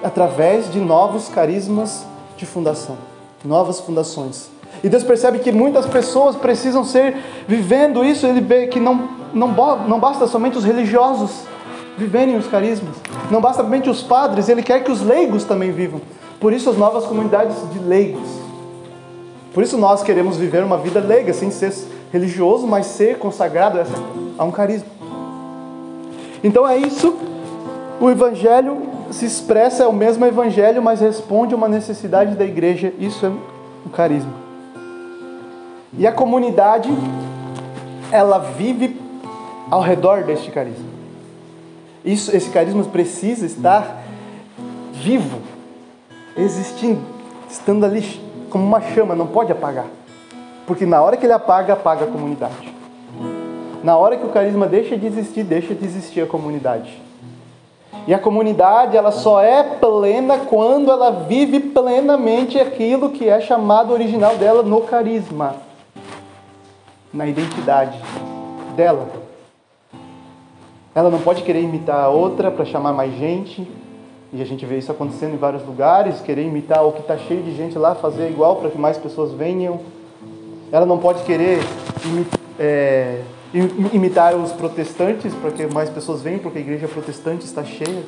através 0.02 0.72
de 0.72 0.80
novos 0.80 1.28
carismas 1.28 2.04
de 2.36 2.46
fundação, 2.46 2.96
novas 3.44 3.80
fundações. 3.80 4.50
E 4.82 4.88
Deus 4.88 5.02
percebe 5.02 5.38
que 5.38 5.50
muitas 5.50 5.86
pessoas 5.86 6.36
precisam 6.36 6.84
ser 6.84 7.16
vivendo 7.48 8.04
isso. 8.04 8.26
Ele 8.26 8.40
vê 8.40 8.66
que 8.66 8.78
não, 8.78 9.08
não, 9.32 9.48
não 9.88 9.98
basta 9.98 10.26
somente 10.26 10.58
os 10.58 10.64
religiosos 10.64 11.46
viverem 11.96 12.36
os 12.36 12.46
carismas, 12.46 12.94
não 13.30 13.40
basta 13.40 13.62
somente 13.62 13.88
os 13.88 14.02
padres, 14.02 14.48
Ele 14.48 14.62
quer 14.62 14.84
que 14.84 14.90
os 14.90 15.00
leigos 15.00 15.44
também 15.44 15.72
vivam. 15.72 16.00
Por 16.38 16.52
isso, 16.52 16.68
as 16.68 16.76
novas 16.76 17.06
comunidades 17.06 17.56
de 17.72 17.78
leigos. 17.78 18.28
Por 19.54 19.62
isso, 19.62 19.78
nós 19.78 20.02
queremos 20.02 20.36
viver 20.36 20.62
uma 20.62 20.76
vida 20.76 21.00
leiga, 21.00 21.32
sem 21.32 21.50
ser 21.50 21.72
religioso, 22.12 22.66
mas 22.66 22.86
ser 22.86 23.18
consagrado 23.18 23.80
a 24.38 24.44
um 24.44 24.50
carisma. 24.50 24.88
Então, 26.44 26.68
é 26.68 26.76
isso. 26.76 27.16
O 27.98 28.10
Evangelho 28.10 28.95
se 29.10 29.24
expressa 29.24 29.84
é 29.84 29.86
o 29.86 29.92
mesmo 29.92 30.24
evangelho, 30.24 30.82
mas 30.82 31.00
responde 31.00 31.54
uma 31.54 31.68
necessidade 31.68 32.34
da 32.34 32.44
igreja. 32.44 32.92
Isso 32.98 33.26
é 33.26 33.30
o 33.84 33.90
carisma. 33.90 34.32
E 35.98 36.06
a 36.06 36.12
comunidade, 36.12 36.90
ela 38.12 38.38
vive 38.38 39.00
ao 39.70 39.80
redor 39.80 40.24
deste 40.24 40.50
carisma. 40.50 40.84
Isso, 42.04 42.34
esse 42.36 42.50
carisma 42.50 42.84
precisa 42.84 43.46
estar 43.46 44.02
vivo, 44.92 45.40
existindo, 46.36 47.00
estando 47.48 47.84
ali 47.84 48.20
como 48.50 48.64
uma 48.64 48.80
chama, 48.80 49.14
não 49.14 49.26
pode 49.26 49.50
apagar. 49.50 49.86
Porque 50.66 50.86
na 50.86 51.02
hora 51.02 51.16
que 51.16 51.26
ele 51.26 51.32
apaga, 51.32 51.72
apaga 51.72 52.04
a 52.04 52.08
comunidade. 52.08 52.74
Na 53.82 53.96
hora 53.96 54.16
que 54.16 54.26
o 54.26 54.30
carisma 54.30 54.66
deixa 54.66 54.96
de 54.96 55.06
existir, 55.06 55.44
deixa 55.44 55.74
de 55.74 55.84
existir 55.84 56.20
a 56.20 56.26
comunidade. 56.26 57.05
E 58.06 58.14
a 58.14 58.18
comunidade, 58.18 58.96
ela 58.96 59.10
só 59.10 59.40
é 59.40 59.62
plena 59.62 60.38
quando 60.38 60.90
ela 60.90 61.10
vive 61.10 61.60
plenamente 61.60 62.58
aquilo 62.58 63.10
que 63.10 63.28
é 63.28 63.40
chamado 63.40 63.92
original 63.92 64.36
dela 64.36 64.62
no 64.62 64.82
carisma, 64.82 65.56
na 67.12 67.26
identidade 67.26 68.00
dela. 68.76 69.08
Ela 70.94 71.10
não 71.10 71.18
pode 71.18 71.42
querer 71.42 71.62
imitar 71.62 72.04
a 72.04 72.08
outra 72.08 72.50
para 72.50 72.64
chamar 72.64 72.92
mais 72.92 73.12
gente, 73.14 73.68
e 74.32 74.40
a 74.40 74.44
gente 74.46 74.64
vê 74.64 74.78
isso 74.78 74.90
acontecendo 74.90 75.34
em 75.34 75.38
vários 75.38 75.64
lugares, 75.64 76.20
querer 76.20 76.44
imitar 76.44 76.86
o 76.86 76.92
que 76.92 77.00
está 77.00 77.16
cheio 77.16 77.42
de 77.42 77.54
gente 77.54 77.78
lá, 77.78 77.94
fazer 77.94 78.28
igual 78.28 78.56
para 78.56 78.70
que 78.70 78.78
mais 78.78 78.96
pessoas 78.96 79.32
venham. 79.32 79.80
Ela 80.70 80.86
não 80.86 80.98
pode 80.98 81.22
querer 81.22 81.60
é, 82.58 83.20
imitar 83.54 84.34
os 84.34 84.52
protestantes 84.52 85.32
para 85.34 85.50
que 85.50 85.66
mais 85.66 85.88
pessoas 85.88 86.22
venham, 86.22 86.40
porque 86.40 86.58
a 86.58 86.60
igreja 86.60 86.88
protestante 86.88 87.44
está 87.44 87.64
cheia. 87.64 88.04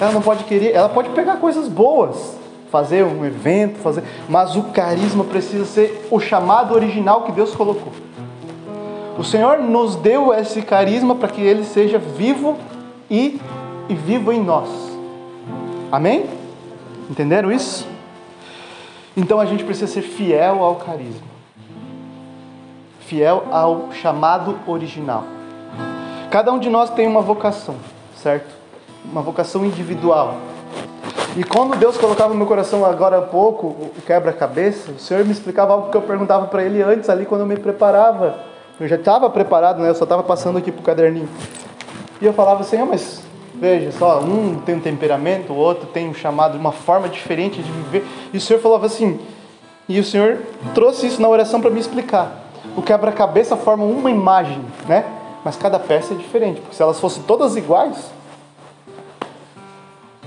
Ela 0.00 0.12
não 0.12 0.22
pode 0.22 0.44
querer, 0.44 0.72
ela 0.72 0.88
pode 0.88 1.10
pegar 1.10 1.36
coisas 1.36 1.68
boas, 1.68 2.36
fazer 2.70 3.04
um 3.04 3.24
evento, 3.24 3.78
fazer, 3.78 4.02
mas 4.28 4.56
o 4.56 4.64
carisma 4.64 5.24
precisa 5.24 5.64
ser 5.64 6.06
o 6.10 6.20
chamado 6.20 6.74
original 6.74 7.22
que 7.22 7.32
Deus 7.32 7.54
colocou. 7.54 7.92
O 9.18 9.24
Senhor 9.24 9.58
nos 9.58 9.96
deu 9.96 10.34
esse 10.34 10.60
carisma 10.60 11.14
para 11.14 11.28
que 11.28 11.40
ele 11.40 11.64
seja 11.64 11.98
vivo 11.98 12.58
e, 13.10 13.40
e 13.88 13.94
vivo 13.94 14.30
em 14.30 14.42
nós. 14.42 14.68
Amém? 15.90 16.26
Entenderam 17.08 17.50
isso? 17.50 17.86
Então 19.16 19.40
a 19.40 19.46
gente 19.46 19.64
precisa 19.64 19.86
ser 19.90 20.02
fiel 20.02 20.62
ao 20.62 20.74
carisma 20.76 21.35
fiel 23.06 23.44
ao 23.50 23.92
chamado 23.92 24.58
original. 24.66 25.24
Cada 26.30 26.52
um 26.52 26.58
de 26.58 26.68
nós 26.68 26.90
tem 26.90 27.06
uma 27.06 27.22
vocação, 27.22 27.76
certo? 28.20 28.52
Uma 29.10 29.22
vocação 29.22 29.64
individual. 29.64 30.36
E 31.36 31.44
quando 31.44 31.76
Deus 31.76 31.96
colocava 31.96 32.30
no 32.30 32.34
meu 32.36 32.46
coração 32.46 32.84
agora 32.84 33.18
há 33.18 33.22
pouco 33.22 33.68
o 33.68 34.02
quebra-cabeça, 34.04 34.90
o 34.90 34.98
Senhor 34.98 35.24
me 35.24 35.32
explicava 35.32 35.72
algo 35.72 35.90
que 35.90 35.96
eu 35.96 36.02
perguntava 36.02 36.46
para 36.46 36.64
Ele 36.64 36.82
antes, 36.82 37.08
ali 37.08 37.24
quando 37.24 37.42
eu 37.42 37.46
me 37.46 37.56
preparava. 37.56 38.40
Eu 38.80 38.88
já 38.88 38.96
estava 38.96 39.30
preparado, 39.30 39.80
né? 39.80 39.88
Eu 39.88 39.94
só 39.94 40.04
estava 40.04 40.22
passando 40.22 40.58
aqui 40.58 40.72
para 40.72 40.80
o 40.80 40.84
caderninho. 40.84 41.28
E 42.20 42.26
eu 42.26 42.32
falava, 42.32 42.64
Senhor, 42.64 42.86
mas 42.86 43.22
veja 43.54 43.92
só, 43.92 44.20
um 44.20 44.56
tem 44.60 44.74
um 44.74 44.80
temperamento, 44.80 45.52
o 45.52 45.56
outro 45.56 45.86
tem 45.86 46.08
um 46.08 46.14
chamado, 46.14 46.58
uma 46.58 46.72
forma 46.72 47.08
diferente 47.08 47.62
de 47.62 47.70
viver. 47.70 48.04
E 48.32 48.38
o 48.38 48.40
Senhor 48.40 48.58
falava 48.58 48.86
assim, 48.86 49.20
e 49.88 50.00
o 50.00 50.04
Senhor 50.04 50.38
trouxe 50.74 51.06
isso 51.06 51.22
na 51.22 51.28
oração 51.28 51.60
para 51.60 51.70
me 51.70 51.78
explicar 51.78 52.45
o 52.76 52.82
quebra-cabeça 52.82 53.56
forma 53.56 53.84
uma 53.84 54.10
imagem, 54.10 54.62
né? 54.86 55.04
Mas 55.42 55.56
cada 55.56 55.78
peça 55.78 56.12
é 56.12 56.16
diferente, 56.16 56.60
porque 56.60 56.76
se 56.76 56.82
elas 56.82 57.00
fossem 57.00 57.22
todas 57.22 57.56
iguais, 57.56 58.10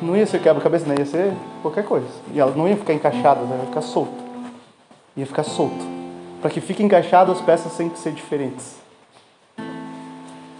não 0.01 0.15
ia 0.15 0.25
ser 0.25 0.41
quebra-cabeça, 0.41 0.86
não 0.88 0.96
ia 0.96 1.06
ser 1.06 1.34
qualquer 1.62 1.84
coisa. 1.84 2.08
E 2.34 2.39
elas 2.39 2.56
não 2.56 2.68
iam 2.68 2.77
ficar 2.77 2.94
encaixadas, 2.94 3.48
né? 3.48 3.58
ia 3.60 3.65
ficar 3.68 3.82
solto. 3.82 4.24
Ia 5.15 5.25
ficar 5.25 5.44
solto. 5.44 5.86
Para 6.41 6.50
que 6.50 6.62
fiquem 6.62 6.86
encaixadas, 6.86 7.38
as 7.38 7.41
peças 7.44 7.75
têm 7.75 7.89
que 7.89 8.00
ser 8.00 8.13
diferentes. 8.13 8.77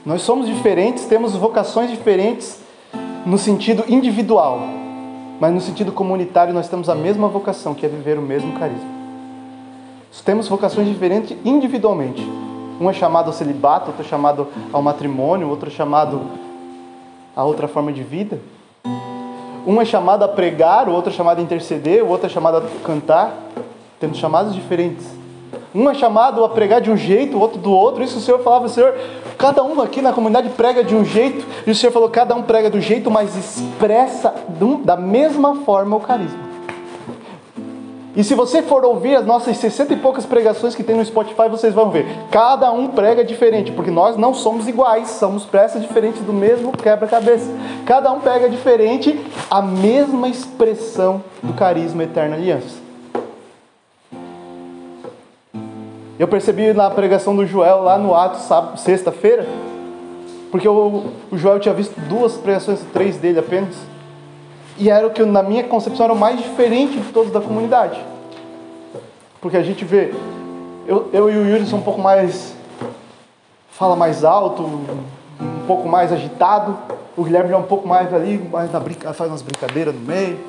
Nós 0.06 0.22
somos 0.22 0.48
diferentes, 0.48 1.06
temos 1.06 1.36
vocações 1.36 1.90
diferentes 1.90 2.60
no 3.26 3.38
sentido 3.38 3.86
individual, 3.88 4.60
mas 5.40 5.54
no 5.54 5.62
sentido 5.62 5.92
comunitário 5.92 6.54
nós 6.54 6.68
temos 6.68 6.90
a 6.90 6.96
mesma 6.96 7.28
vocação, 7.28 7.74
que 7.74 7.86
é 7.86 7.90
viver 7.90 8.18
o 8.18 8.22
mesmo 8.22 8.60
carisma. 8.60 8.99
Temos 10.26 10.48
vocações 10.48 10.88
diferentes 10.88 11.36
individualmente. 11.44 12.22
Um 12.80 12.90
é 12.90 12.94
chamado 12.94 13.28
ao 13.28 13.34
celibato, 13.34 13.88
outro 13.88 14.06
é 14.06 14.08
chamado 14.08 14.48
ao 14.72 14.82
matrimônio, 14.82 15.50
outro 15.50 15.70
é 15.70 15.72
chamado 15.72 16.22
a 17.36 17.44
outra 17.44 17.68
forma 17.68 17.92
de 17.92 18.04
vida. 18.04 18.40
Um 19.66 19.82
é 19.82 19.86
chamado 19.86 20.24
a 20.24 20.28
pregar, 20.28 20.88
o 20.88 20.94
outro 20.94 21.12
é 21.12 21.14
chamado 21.14 21.40
a 21.40 21.42
interceder, 21.42 22.04
o 22.04 22.08
outro 22.08 22.28
é 22.28 22.30
chamado 22.30 22.58
a 22.58 22.62
cantar. 22.84 23.36
Temos 24.00 24.18
chamados 24.18 24.54
diferentes. 24.54 25.06
Um 25.74 25.90
é 25.90 25.94
chamado 25.94 26.44
a 26.44 26.50
pregar 26.50 26.82
de 26.82 26.90
um 26.90 26.98
jeito, 26.98 27.38
o 27.38 27.40
outro 27.40 27.60
do 27.60 27.72
outro. 27.72 28.04
Isso 28.04 28.18
o 28.18 28.22
Senhor 28.22 28.40
falava, 28.40 28.68
Senhor, 28.70 28.96
cada 29.38 29.64
um 29.64 29.82
aqui 29.82 30.02
na 30.02 30.14
comunidade 30.14 30.50
prega 30.50 30.84
de 30.84 30.96
um 30.96 31.04
jeito. 31.04 31.46
E 31.68 31.72
o 31.72 31.76
Senhor 31.76 31.92
falou, 31.92 32.10
cada 32.10 32.34
um 32.34 32.44
prega 32.44 32.70
do 32.70 32.80
jeito, 32.80 33.12
mas 33.12 33.36
expressa 33.36 34.34
da 34.84 34.96
mesma 34.96 35.56
forma 35.58 35.98
o 35.98 36.00
carisma. 36.00 36.49
E 38.16 38.24
se 38.24 38.34
você 38.34 38.64
for 38.64 38.84
ouvir 38.84 39.16
as 39.16 39.26
nossas 39.26 39.58
60 39.58 39.94
e 39.94 39.98
poucas 39.98 40.26
pregações 40.26 40.74
que 40.74 40.84
tem 40.84 40.96
no 40.96 41.06
Spotify, 41.06 41.48
vocês 41.50 41.74
vão 41.74 41.92
ver. 41.92 42.08
Cada 42.32 42.72
um 42.72 42.88
prega 42.88 43.24
diferente, 43.24 43.72
porque 43.72 43.92
nós 43.92 44.18
não 44.18 44.34
somos 44.34 44.68
iguais, 44.68 45.10
somos 45.10 45.46
peças 45.46 45.82
diferentes 45.82 46.22
do 46.22 46.34
mesmo 46.34 46.72
quebra-cabeça. 46.72 47.50
Cada 47.86 48.12
um 48.12 48.20
pega 48.20 48.50
diferente 48.50 49.20
a 49.50 49.62
mesma 49.62 50.28
expressão 50.28 51.24
do 51.44 51.54
carisma 51.54 52.04
eterna 52.04 52.36
aliança. 52.36 52.90
Eu 56.18 56.28
percebi 56.28 56.74
na 56.74 56.90
pregação 56.90 57.34
do 57.36 57.46
Joel 57.46 57.84
lá 57.84 57.98
no 57.98 58.14
ato 58.14 58.40
sexta-feira, 58.78 59.48
porque 60.52 60.68
o, 60.68 61.04
Joel 61.32 61.60
tinha 61.60 61.74
visto 61.74 61.98
duas 62.10 62.36
pregações, 62.36 62.82
três 62.92 63.18
dele 63.18 63.40
apenas. 63.40 63.89
E 64.80 64.90
era 64.90 65.06
o 65.06 65.12
que, 65.12 65.24
na 65.26 65.44
minha 65.44 65.66
concepção, 65.66 66.06
era 66.06 66.14
o 66.14 66.18
mais 66.18 66.40
diferente 66.40 66.98
de 66.98 67.12
todos 67.12 67.34
da 67.34 67.42
comunidade. 67.42 68.00
Porque 69.42 69.58
a 69.58 69.62
gente 69.62 69.84
vê, 69.84 70.14
eu, 70.88 71.10
eu 71.12 71.30
e 71.30 71.38
o 71.38 71.50
Yuri 71.50 71.68
são 71.68 71.80
um 71.80 71.82
pouco 71.82 72.02
mais. 72.02 72.56
fala 73.72 73.98
mais 73.98 74.24
alto, 74.24 74.64
um 74.64 75.68
pouco 75.68 75.88
mais 75.88 76.14
agitado. 76.14 76.78
O 77.18 77.26
Guilherme 77.26 77.52
é 77.52 77.58
um 77.58 77.64
pouco 77.64 77.86
mais 77.86 78.14
ali, 78.14 78.38
mais 78.38 78.72
na 78.72 78.80
brinca, 78.80 79.12
faz 79.12 79.30
umas 79.30 79.42
brincadeiras 79.42 79.94
no 79.94 80.00
meio. 80.00 80.40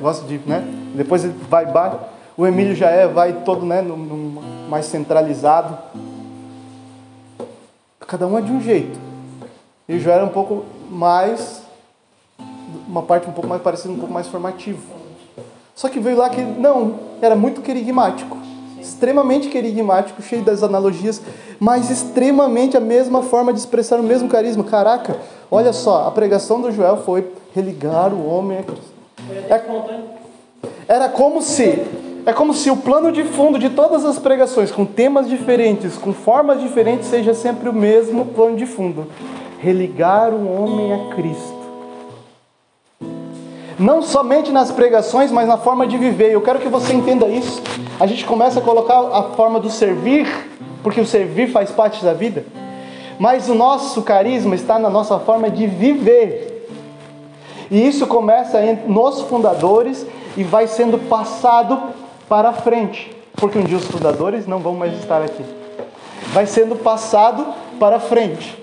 Gosta 0.00 0.24
de, 0.26 0.38
né? 0.46 0.62
Depois 0.94 1.24
ele 1.24 1.34
vai 1.50 1.66
baixo. 1.66 1.98
O 2.36 2.46
Emílio 2.46 2.76
já 2.76 2.88
é, 2.88 3.08
vai 3.08 3.32
todo, 3.32 3.66
né, 3.66 3.80
no, 3.82 3.96
no, 3.96 4.42
mais 4.68 4.86
centralizado. 4.86 5.76
Cada 8.06 8.28
um 8.28 8.38
é 8.38 8.42
de 8.42 8.52
um 8.52 8.60
jeito. 8.60 8.96
E 9.88 9.96
o 9.96 10.00
Joel 10.00 10.16
era 10.16 10.24
um 10.24 10.28
pouco 10.28 10.64
mais 10.88 11.65
uma 12.88 13.02
parte 13.02 13.28
um 13.28 13.32
pouco 13.32 13.48
mais 13.48 13.62
parecida, 13.62 13.92
um 13.92 13.98
pouco 13.98 14.12
mais 14.12 14.26
formativo. 14.26 14.80
Só 15.74 15.90
que 15.90 16.00
veio 16.00 16.16
lá 16.16 16.30
que 16.30 16.40
não, 16.40 16.94
era 17.20 17.36
muito 17.36 17.60
querigmático, 17.60 18.38
extremamente 18.80 19.48
querigmático, 19.48 20.22
cheio 20.22 20.42
das 20.42 20.62
analogias, 20.62 21.20
mas 21.60 21.90
extremamente 21.90 22.76
a 22.78 22.80
mesma 22.80 23.22
forma 23.22 23.52
de 23.52 23.58
expressar 23.58 24.00
o 24.00 24.02
mesmo 24.02 24.26
carisma. 24.26 24.64
Caraca, 24.64 25.16
olha 25.50 25.74
só, 25.74 26.06
a 26.06 26.10
pregação 26.10 26.62
do 26.62 26.72
Joel 26.72 26.98
foi 26.98 27.30
religar 27.54 28.14
o 28.14 28.26
homem 28.26 28.58
a 28.58 28.62
Cristo. 28.62 28.96
É, 29.50 29.62
era 30.88 31.08
como 31.08 31.42
se 31.42 31.84
é 32.24 32.32
como 32.32 32.52
se 32.52 32.70
o 32.70 32.76
plano 32.76 33.12
de 33.12 33.22
fundo 33.22 33.56
de 33.56 33.70
todas 33.70 34.04
as 34.04 34.18
pregações, 34.18 34.72
com 34.72 34.84
temas 34.84 35.28
diferentes, 35.28 35.96
com 35.96 36.12
formas 36.12 36.60
diferentes, 36.60 37.08
seja 37.08 37.32
sempre 37.34 37.68
o 37.68 37.72
mesmo 37.72 38.24
plano 38.26 38.56
de 38.56 38.66
fundo: 38.66 39.06
religar 39.58 40.32
o 40.32 40.50
homem 40.50 40.92
a 40.92 41.14
Cristo 41.14 41.55
não 43.78 44.00
somente 44.00 44.50
nas 44.50 44.70
pregações, 44.70 45.30
mas 45.30 45.46
na 45.46 45.56
forma 45.56 45.86
de 45.86 45.98
viver. 45.98 46.32
Eu 46.32 46.40
quero 46.40 46.58
que 46.58 46.68
você 46.68 46.94
entenda 46.94 47.26
isso. 47.26 47.62
A 48.00 48.06
gente 48.06 48.24
começa 48.24 48.58
a 48.58 48.62
colocar 48.62 48.98
a 48.98 49.22
forma 49.34 49.60
do 49.60 49.70
servir, 49.70 50.26
porque 50.82 51.00
o 51.00 51.06
servir 51.06 51.50
faz 51.50 51.70
parte 51.70 52.04
da 52.04 52.14
vida. 52.14 52.44
Mas 53.18 53.48
o 53.48 53.54
nosso 53.54 54.02
carisma 54.02 54.54
está 54.54 54.78
na 54.78 54.88
nossa 54.88 55.18
forma 55.18 55.50
de 55.50 55.66
viver. 55.66 56.68
E 57.70 57.86
isso 57.86 58.06
começa 58.06 58.60
nos 58.86 59.22
fundadores 59.22 60.06
e 60.36 60.42
vai 60.42 60.66
sendo 60.66 60.98
passado 60.98 61.94
para 62.28 62.52
frente, 62.52 63.14
porque 63.34 63.58
um 63.58 63.64
dia 63.64 63.76
os 63.76 63.86
fundadores 63.86 64.46
não 64.46 64.58
vão 64.58 64.74
mais 64.74 64.96
estar 64.98 65.22
aqui. 65.22 65.44
Vai 66.32 66.46
sendo 66.46 66.76
passado 66.76 67.46
para 67.78 67.98
frente. 67.98 68.62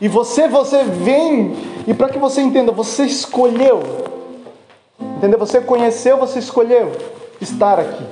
E 0.00 0.08
você, 0.08 0.46
você 0.46 0.84
vem, 0.84 1.56
e 1.86 1.92
para 1.92 2.08
que 2.08 2.18
você 2.18 2.40
entenda, 2.40 2.70
você 2.70 3.04
escolheu 3.04 4.17
Entendeu? 5.18 5.36
Você 5.40 5.60
conheceu, 5.60 6.16
você 6.16 6.38
escolheu 6.38 6.92
estar 7.40 7.80
aqui. 7.80 8.04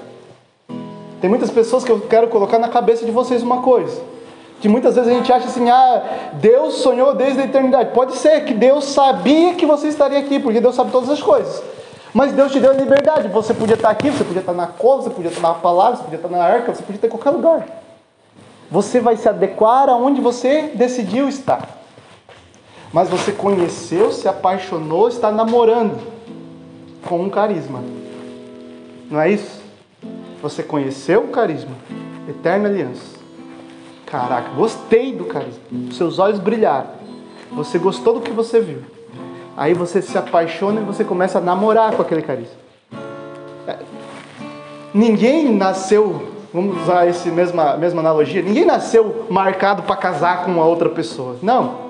Tem 1.21 1.31
muitas 1.31 1.51
pessoas 1.51 1.85
que 1.85 1.91
eu 1.91 2.01
quero 2.01 2.27
colocar 2.27 2.59
na 2.59 2.69
cabeça 2.69 3.05
de 3.07 3.13
vocês 3.13 3.45
uma 3.45 3.63
coisa. 3.63 4.03
Que 4.61 4.69
muitas 4.69 4.97
vezes 4.97 5.13
a 5.13 5.15
gente 5.15 5.33
acha 5.33 5.47
assim, 5.47 5.71
ah, 5.71 6.03
Deus 6.33 6.79
sonhou 6.79 7.15
desde 7.15 7.43
a 7.43 7.45
eternidade. 7.45 7.93
Pode 7.95 8.17
ser 8.17 8.45
que 8.45 8.53
Deus 8.53 8.87
sabia 8.87 9.55
que 9.55 9.65
você 9.65 9.87
estaria 9.87 10.19
aqui, 10.19 10.41
porque 10.41 10.61
Deus 10.61 10.75
sabe 10.75 10.91
todas 10.91 11.09
as 11.09 11.23
coisas. 11.23 11.63
Mas 12.13 12.33
Deus 12.33 12.51
te 12.51 12.59
deu 12.59 12.73
a 12.73 12.75
liberdade. 12.75 13.29
Você 13.29 13.55
podia 13.55 13.75
estar 13.75 13.91
aqui, 13.91 14.11
você 14.11 14.25
podia 14.25 14.41
estar 14.41 14.53
na 14.53 14.67
cova, 14.67 15.03
você 15.03 15.11
podia 15.11 15.29
estar 15.31 15.43
na 15.43 15.55
palavra, 15.55 15.99
você 15.99 16.03
podia 16.03 16.17
estar 16.17 16.29
na 16.29 16.43
arca, 16.43 16.75
você 16.75 16.83
podia 16.83 16.97
estar 16.97 17.07
em 17.07 17.11
qualquer 17.11 17.31
lugar. 17.31 17.67
Você 18.69 18.99
vai 18.99 19.17
se 19.17 19.29
adequar 19.29 19.89
aonde 19.89 20.21
você 20.21 20.73
decidiu 20.75 21.29
estar. 21.29 21.69
Mas 22.93 23.09
você 23.09 23.31
conheceu, 23.31 24.11
se 24.11 24.27
apaixonou, 24.27 25.07
está 25.07 25.31
namorando 25.31 26.16
com 27.07 27.21
um 27.23 27.31
carisma. 27.31 27.83
Não 29.11 29.21
é 29.21 29.31
isso? 29.31 29.63
Você 30.43 30.63
conheceu 30.63 31.23
o 31.23 31.29
carisma, 31.29 31.73
eterna 32.29 32.69
aliança. 32.69 33.17
Caraca, 34.05 34.51
gostei 34.51 35.13
do 35.13 35.25
carisma. 35.25 35.63
Seus 35.93 36.19
olhos 36.19 36.39
brilharam. 36.39 36.91
Você 37.53 37.79
gostou 37.79 38.15
do 38.15 38.21
que 38.21 38.31
você 38.31 38.61
viu. 38.61 38.83
Aí 39.57 39.73
você 39.73 40.03
se 40.03 40.19
apaixona 40.19 40.81
e 40.81 40.85
você 40.85 41.03
começa 41.03 41.39
a 41.39 41.41
namorar 41.41 41.93
com 41.93 42.03
aquele 42.03 42.23
carisma. 42.23 42.55
É, 43.67 43.79
ninguém 44.93 45.53
nasceu, 45.53 46.29
vamos 46.53 46.83
usar 46.83 47.09
essa 47.09 47.29
mesma, 47.31 47.77
mesma 47.77 48.01
analogia, 48.01 48.43
ninguém 48.43 48.67
nasceu 48.67 49.27
marcado 49.31 49.83
para 49.85 49.97
casar 49.97 50.45
com 50.45 50.51
uma 50.51 50.65
outra 50.65 50.91
pessoa. 50.91 51.37
Não. 51.43 51.87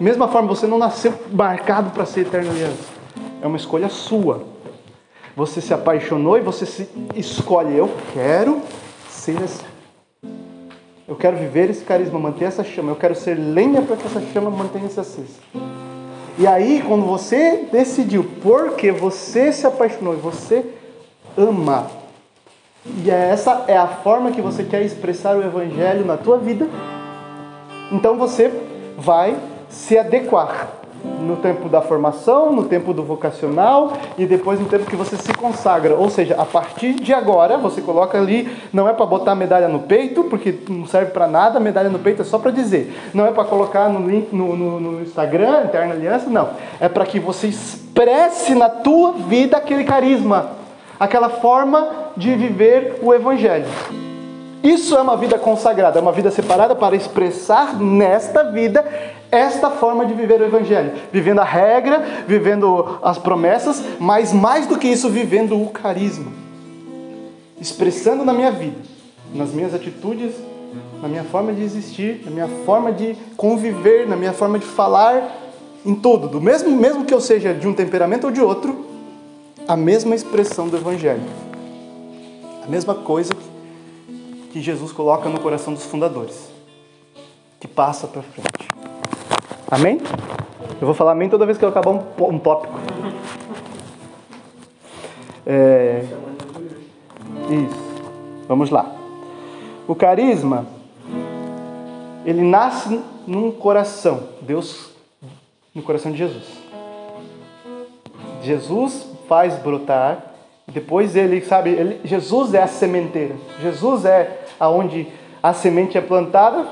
Mesma 0.00 0.28
forma, 0.28 0.48
você 0.48 0.66
não 0.66 0.78
nasceu 0.78 1.12
marcado 1.30 1.90
para 1.90 2.06
ser 2.06 2.22
eterna 2.22 2.50
aliança. 2.50 2.99
É 3.42 3.46
uma 3.46 3.56
escolha 3.56 3.88
sua. 3.88 4.44
Você 5.34 5.60
se 5.60 5.72
apaixonou 5.72 6.36
e 6.36 6.40
você 6.40 6.66
se 6.66 6.88
escolhe. 7.14 7.76
Eu 7.76 7.90
quero 8.12 8.60
ser 9.08 9.42
assim. 9.42 9.64
Eu 11.08 11.16
quero 11.16 11.36
viver 11.36 11.70
esse 11.70 11.84
carisma, 11.84 12.18
manter 12.18 12.44
essa 12.44 12.62
chama. 12.62 12.92
Eu 12.92 12.96
quero 12.96 13.14
ser 13.14 13.34
lenha 13.34 13.82
para 13.82 13.96
que 13.96 14.06
essa 14.06 14.20
chama 14.32 14.50
mantenha-se 14.50 15.00
acesa. 15.00 15.40
E 16.38 16.46
aí, 16.46 16.82
quando 16.86 17.04
você 17.04 17.66
decidiu, 17.70 18.24
porque 18.42 18.92
você 18.92 19.52
se 19.52 19.66
apaixonou 19.66 20.14
e 20.14 20.18
você 20.18 20.64
ama, 21.36 21.90
e 23.04 23.10
essa 23.10 23.64
é 23.68 23.76
a 23.76 23.86
forma 23.86 24.30
que 24.30 24.40
você 24.40 24.64
quer 24.64 24.82
expressar 24.82 25.36
o 25.36 25.42
Evangelho 25.42 26.04
na 26.04 26.16
tua 26.16 26.38
vida, 26.38 26.66
então 27.92 28.16
você 28.16 28.50
vai 28.96 29.36
se 29.68 29.98
adequar 29.98 30.79
no 31.04 31.36
tempo 31.36 31.68
da 31.68 31.80
formação, 31.80 32.52
no 32.52 32.64
tempo 32.64 32.92
do 32.92 33.02
vocacional 33.02 33.92
e 34.16 34.26
depois 34.26 34.58
no 34.58 34.66
tempo 34.66 34.84
que 34.84 34.96
você 34.96 35.16
se 35.16 35.32
consagra. 35.34 35.94
Ou 35.94 36.10
seja, 36.10 36.34
a 36.36 36.44
partir 36.44 36.94
de 36.94 37.12
agora, 37.12 37.58
você 37.58 37.80
coloca 37.80 38.18
ali, 38.18 38.50
não 38.72 38.88
é 38.88 38.92
para 38.92 39.06
botar 39.06 39.34
medalha 39.34 39.68
no 39.68 39.80
peito, 39.80 40.24
porque 40.24 40.54
não 40.68 40.86
serve 40.86 41.12
para 41.12 41.26
nada, 41.26 41.60
medalha 41.60 41.88
no 41.88 41.98
peito 41.98 42.22
é 42.22 42.24
só 42.24 42.38
para 42.38 42.50
dizer. 42.50 42.94
Não 43.14 43.26
é 43.26 43.30
para 43.30 43.44
colocar 43.44 43.88
no, 43.88 44.08
link, 44.08 44.34
no, 44.34 44.56
no, 44.56 44.80
no 44.80 45.02
Instagram, 45.02 45.64
Eterna 45.64 45.94
Aliança, 45.94 46.28
não. 46.28 46.50
É 46.78 46.88
para 46.88 47.06
que 47.06 47.20
você 47.20 47.48
expresse 47.48 48.54
na 48.54 48.68
tua 48.68 49.12
vida 49.12 49.56
aquele 49.56 49.84
carisma, 49.84 50.50
aquela 50.98 51.28
forma 51.28 51.88
de 52.16 52.34
viver 52.34 52.98
o 53.02 53.14
Evangelho. 53.14 53.66
Isso 54.62 54.94
é 54.94 55.00
uma 55.00 55.16
vida 55.16 55.38
consagrada, 55.38 55.98
é 55.98 56.02
uma 56.02 56.12
vida 56.12 56.30
separada 56.30 56.74
para 56.74 56.94
expressar 56.94 57.80
nesta 57.80 58.44
vida 58.44 58.84
esta 59.30 59.70
forma 59.70 60.04
de 60.04 60.14
viver 60.14 60.40
o 60.40 60.44
Evangelho. 60.44 60.92
Vivendo 61.12 61.40
a 61.40 61.44
regra, 61.44 62.24
vivendo 62.26 62.98
as 63.02 63.18
promessas, 63.18 63.82
mas 63.98 64.32
mais 64.32 64.66
do 64.66 64.78
que 64.78 64.88
isso, 64.88 65.08
vivendo 65.08 65.60
o 65.60 65.68
carisma. 65.68 66.32
Expressando 67.60 68.24
na 68.24 68.32
minha 68.32 68.50
vida, 68.50 68.76
nas 69.34 69.50
minhas 69.52 69.74
atitudes, 69.74 70.32
na 71.00 71.08
minha 71.08 71.24
forma 71.24 71.52
de 71.52 71.62
existir, 71.62 72.22
na 72.24 72.30
minha 72.30 72.48
forma 72.64 72.92
de 72.92 73.16
conviver, 73.36 74.06
na 74.08 74.16
minha 74.16 74.32
forma 74.32 74.58
de 74.58 74.66
falar, 74.66 75.36
em 75.84 75.94
tudo. 75.94 76.28
Do 76.28 76.40
mesmo, 76.40 76.70
mesmo 76.70 77.04
que 77.04 77.14
eu 77.14 77.20
seja 77.20 77.54
de 77.54 77.66
um 77.66 77.74
temperamento 77.74 78.24
ou 78.24 78.30
de 78.30 78.40
outro, 78.40 78.86
a 79.66 79.76
mesma 79.76 80.14
expressão 80.14 80.68
do 80.68 80.76
Evangelho. 80.76 81.22
A 82.64 82.66
mesma 82.66 82.94
coisa 82.94 83.32
que 84.52 84.60
Jesus 84.60 84.92
coloca 84.92 85.28
no 85.28 85.40
coração 85.40 85.72
dos 85.72 85.84
fundadores, 85.84 86.50
que 87.58 87.68
passa 87.68 88.06
para 88.06 88.22
frente. 88.22 88.49
Amém? 89.70 90.00
Eu 90.80 90.86
vou 90.86 90.94
falar 90.94 91.12
amém 91.12 91.28
toda 91.28 91.46
vez 91.46 91.56
que 91.56 91.64
eu 91.64 91.68
acabar 91.68 91.92
um, 91.92 92.38
tópico. 92.40 92.74
É... 95.46 96.04
Isso. 97.48 97.80
Vamos 98.48 98.68
lá. 98.70 98.92
O 99.86 99.94
carisma, 99.94 100.66
ele 102.26 102.42
nasce 102.42 103.00
num 103.24 103.52
coração. 103.52 104.24
Deus, 104.42 104.90
no 105.72 105.82
coração 105.82 106.10
de 106.10 106.18
Jesus. 106.18 106.44
Jesus 108.42 109.06
faz 109.28 109.56
brotar. 109.56 110.34
Depois 110.66 111.14
ele, 111.14 111.40
sabe, 111.42 111.70
ele, 111.70 112.00
Jesus 112.02 112.54
é 112.54 112.62
a 112.62 112.66
sementeira. 112.66 113.36
Jesus 113.62 114.04
é 114.04 114.46
aonde 114.58 115.06
a 115.40 115.52
semente 115.52 115.96
é 115.96 116.00
plantada. 116.00 116.66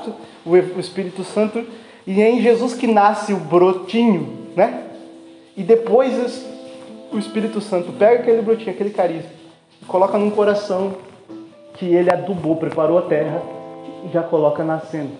O 0.45 0.57
Espírito 0.57 1.23
Santo 1.23 1.65
e 2.05 2.21
é 2.21 2.29
em 2.29 2.41
Jesus 2.41 2.73
que 2.73 2.87
nasce 2.87 3.33
o 3.33 3.37
brotinho, 3.37 4.47
né? 4.55 4.85
E 5.55 5.63
depois 5.63 6.45
o 7.11 7.17
Espírito 7.17 7.59
Santo 7.61 7.91
pega 7.93 8.21
aquele 8.21 8.41
brotinho, 8.41 8.71
aquele 8.71 8.91
carisma, 8.91 9.29
e 9.81 9.85
coloca 9.85 10.17
num 10.17 10.31
coração 10.31 10.95
que 11.75 11.85
ele 11.85 12.11
adubou, 12.11 12.55
preparou 12.55 12.97
a 12.97 13.03
terra 13.03 13.41
e 14.05 14.11
já 14.11 14.23
coloca 14.23 14.63
nascendo 14.63 15.11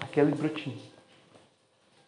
aquele 0.00 0.32
brotinho. 0.32 0.76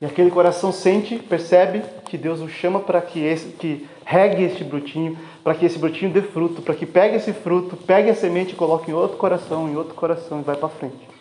E 0.01 0.05
aquele 0.05 0.33
coração 0.33 0.73
sente, 0.73 1.17
percebe 1.17 1.83
que 2.05 2.19
Deus 2.19 2.41
o 2.41 2.49
chama 2.49 2.81
para 2.81 3.01
que, 3.01 3.21
esse, 3.21 3.51
que 3.51 3.87
regue 4.05 4.43
este 4.43 4.65
brotinho, 4.65 5.17
para 5.45 5.55
que 5.55 5.65
esse 5.65 5.79
brotinho 5.79 6.13
dê 6.13 6.21
fruto, 6.21 6.61
para 6.61 6.75
que 6.75 6.85
pegue 6.85 7.17
esse 7.17 7.33
fruto, 7.33 7.77
pegue 7.77 8.11
a 8.11 8.15
semente 8.15 8.53
e 8.53 8.57
coloque 8.57 8.91
em 8.91 8.95
outro 8.95 9.17
coração, 9.17 9.69
em 9.69 9.77
outro 9.77 9.95
coração 9.95 10.41
e 10.41 10.43
vai 10.43 10.57
para 10.57 10.69
frente. 10.69 11.12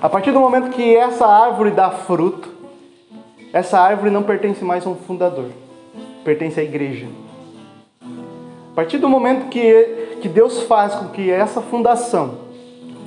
A 0.00 0.08
partir 0.08 0.30
do 0.30 0.38
momento 0.38 0.70
que 0.70 0.94
essa 0.94 1.26
árvore 1.26 1.72
dá 1.72 1.90
fruto, 1.90 2.48
essa 3.52 3.80
árvore 3.80 4.10
não 4.10 4.22
pertence 4.22 4.64
mais 4.64 4.86
a 4.86 4.90
um 4.90 4.94
fundador, 4.94 5.46
pertence 6.24 6.60
à 6.60 6.62
igreja. 6.62 7.06
A 8.00 8.74
partir 8.76 8.98
do 8.98 9.08
momento 9.08 9.48
que, 9.48 10.18
que 10.22 10.28
Deus 10.28 10.62
faz 10.62 10.94
com 10.94 11.08
que 11.08 11.28
essa 11.28 11.60
fundação, 11.60 12.34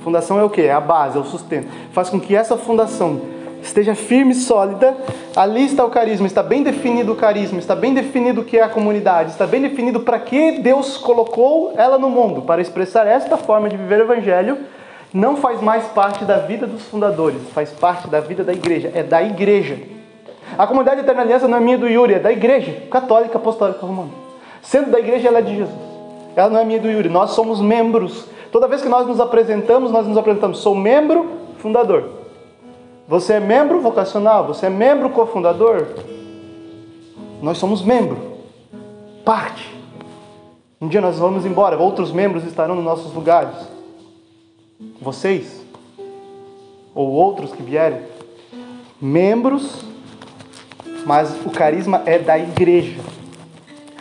fundação 0.04 0.38
é 0.38 0.44
o 0.44 0.50
que? 0.50 0.60
É 0.60 0.72
a 0.72 0.80
base, 0.80 1.16
é 1.16 1.20
o 1.20 1.24
sustento, 1.24 1.66
faz 1.92 2.10
com 2.10 2.20
que 2.20 2.36
essa 2.36 2.58
fundação 2.58 3.22
esteja 3.62 3.94
firme 3.94 4.32
e 4.32 4.34
sólida, 4.34 4.94
ali 5.34 5.64
está 5.64 5.86
o 5.86 5.90
carisma, 5.90 6.26
está 6.26 6.42
bem 6.42 6.62
definido 6.62 7.12
o 7.12 7.16
carisma, 7.16 7.58
está 7.58 7.74
bem 7.74 7.94
definido 7.94 8.42
o 8.42 8.44
que 8.44 8.58
é 8.58 8.62
a 8.62 8.68
comunidade, 8.68 9.30
está 9.30 9.46
bem 9.46 9.62
definido 9.62 10.00
para 10.00 10.18
que 10.18 10.58
Deus 10.58 10.98
colocou 10.98 11.72
ela 11.74 11.96
no 11.96 12.10
mundo, 12.10 12.42
para 12.42 12.60
expressar 12.60 13.06
esta 13.06 13.38
forma 13.38 13.70
de 13.70 13.78
viver 13.78 14.00
o 14.00 14.12
evangelho, 14.12 14.58
não 15.12 15.36
faz 15.36 15.60
mais 15.60 15.86
parte 15.88 16.24
da 16.24 16.38
vida 16.38 16.66
dos 16.66 16.82
fundadores, 16.82 17.42
faz 17.52 17.70
parte 17.70 18.08
da 18.08 18.20
vida 18.20 18.42
da 18.42 18.52
igreja, 18.52 18.90
é 18.94 19.02
da 19.02 19.22
igreja. 19.22 19.78
A 20.56 20.66
comunidade 20.66 21.00
Eterna 21.00 21.22
Aliança 21.22 21.48
não 21.48 21.58
é 21.58 21.60
minha 21.60 21.78
do 21.78 21.88
Yuri, 21.88 22.14
é 22.14 22.18
da 22.18 22.32
igreja 22.32 22.86
católica 22.90 23.38
apostólica 23.38 23.84
romana. 23.84 24.10
Sendo 24.62 24.90
da 24.90 24.98
igreja, 24.98 25.28
ela 25.28 25.38
é 25.38 25.42
de 25.42 25.56
Jesus. 25.56 25.76
Ela 26.36 26.48
não 26.48 26.60
é 26.60 26.64
minha 26.64 26.80
do 26.80 26.90
Yuri, 26.90 27.08
nós 27.08 27.32
somos 27.32 27.60
membros. 27.60 28.26
Toda 28.50 28.68
vez 28.68 28.82
que 28.82 28.88
nós 28.88 29.06
nos 29.06 29.20
apresentamos, 29.20 29.90
nós 29.90 30.06
nos 30.06 30.16
apresentamos. 30.16 30.58
Sou 30.58 30.74
membro 30.74 31.28
fundador. 31.58 32.08
Você 33.08 33.34
é 33.34 33.40
membro 33.40 33.80
vocacional, 33.80 34.46
você 34.46 34.66
é 34.66 34.70
membro 34.70 35.10
cofundador. 35.10 35.86
Nós 37.42 37.58
somos 37.58 37.82
membro, 37.82 38.18
parte. 39.24 39.76
Um 40.80 40.88
dia 40.88 41.00
nós 41.00 41.18
vamos 41.18 41.44
embora, 41.44 41.76
outros 41.76 42.12
membros 42.12 42.44
estarão 42.44 42.74
nos 42.74 42.84
nossos 42.84 43.12
lugares. 43.12 43.71
Vocês, 45.00 45.60
ou 46.94 47.10
outros 47.10 47.52
que 47.52 47.62
vierem, 47.62 48.00
membros 49.00 49.92
mas 51.04 51.34
o 51.44 51.50
carisma 51.50 52.02
é 52.06 52.18
da 52.18 52.38
igreja. 52.38 53.00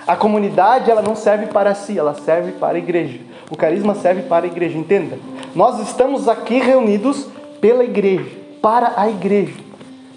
A 0.06 0.16
comunidade 0.16 0.90
ela 0.90 1.02
não 1.02 1.16
serve 1.16 1.48
para 1.48 1.74
si, 1.74 1.98
ela 1.98 2.14
serve 2.14 2.54
para 2.54 2.76
a 2.76 2.80
igreja. 2.80 3.20
O 3.50 3.56
carisma 3.56 3.96
serve 3.96 4.24
para 4.24 4.46
a 4.46 4.48
igreja, 4.48 4.78
entenda. 4.78 5.18
Nós 5.56 5.80
estamos 5.80 6.28
aqui 6.28 6.60
reunidos 6.60 7.28
pela 7.60 7.84
igreja, 7.84 8.30
para 8.62 8.94
a 8.96 9.10
igreja, 9.10 9.60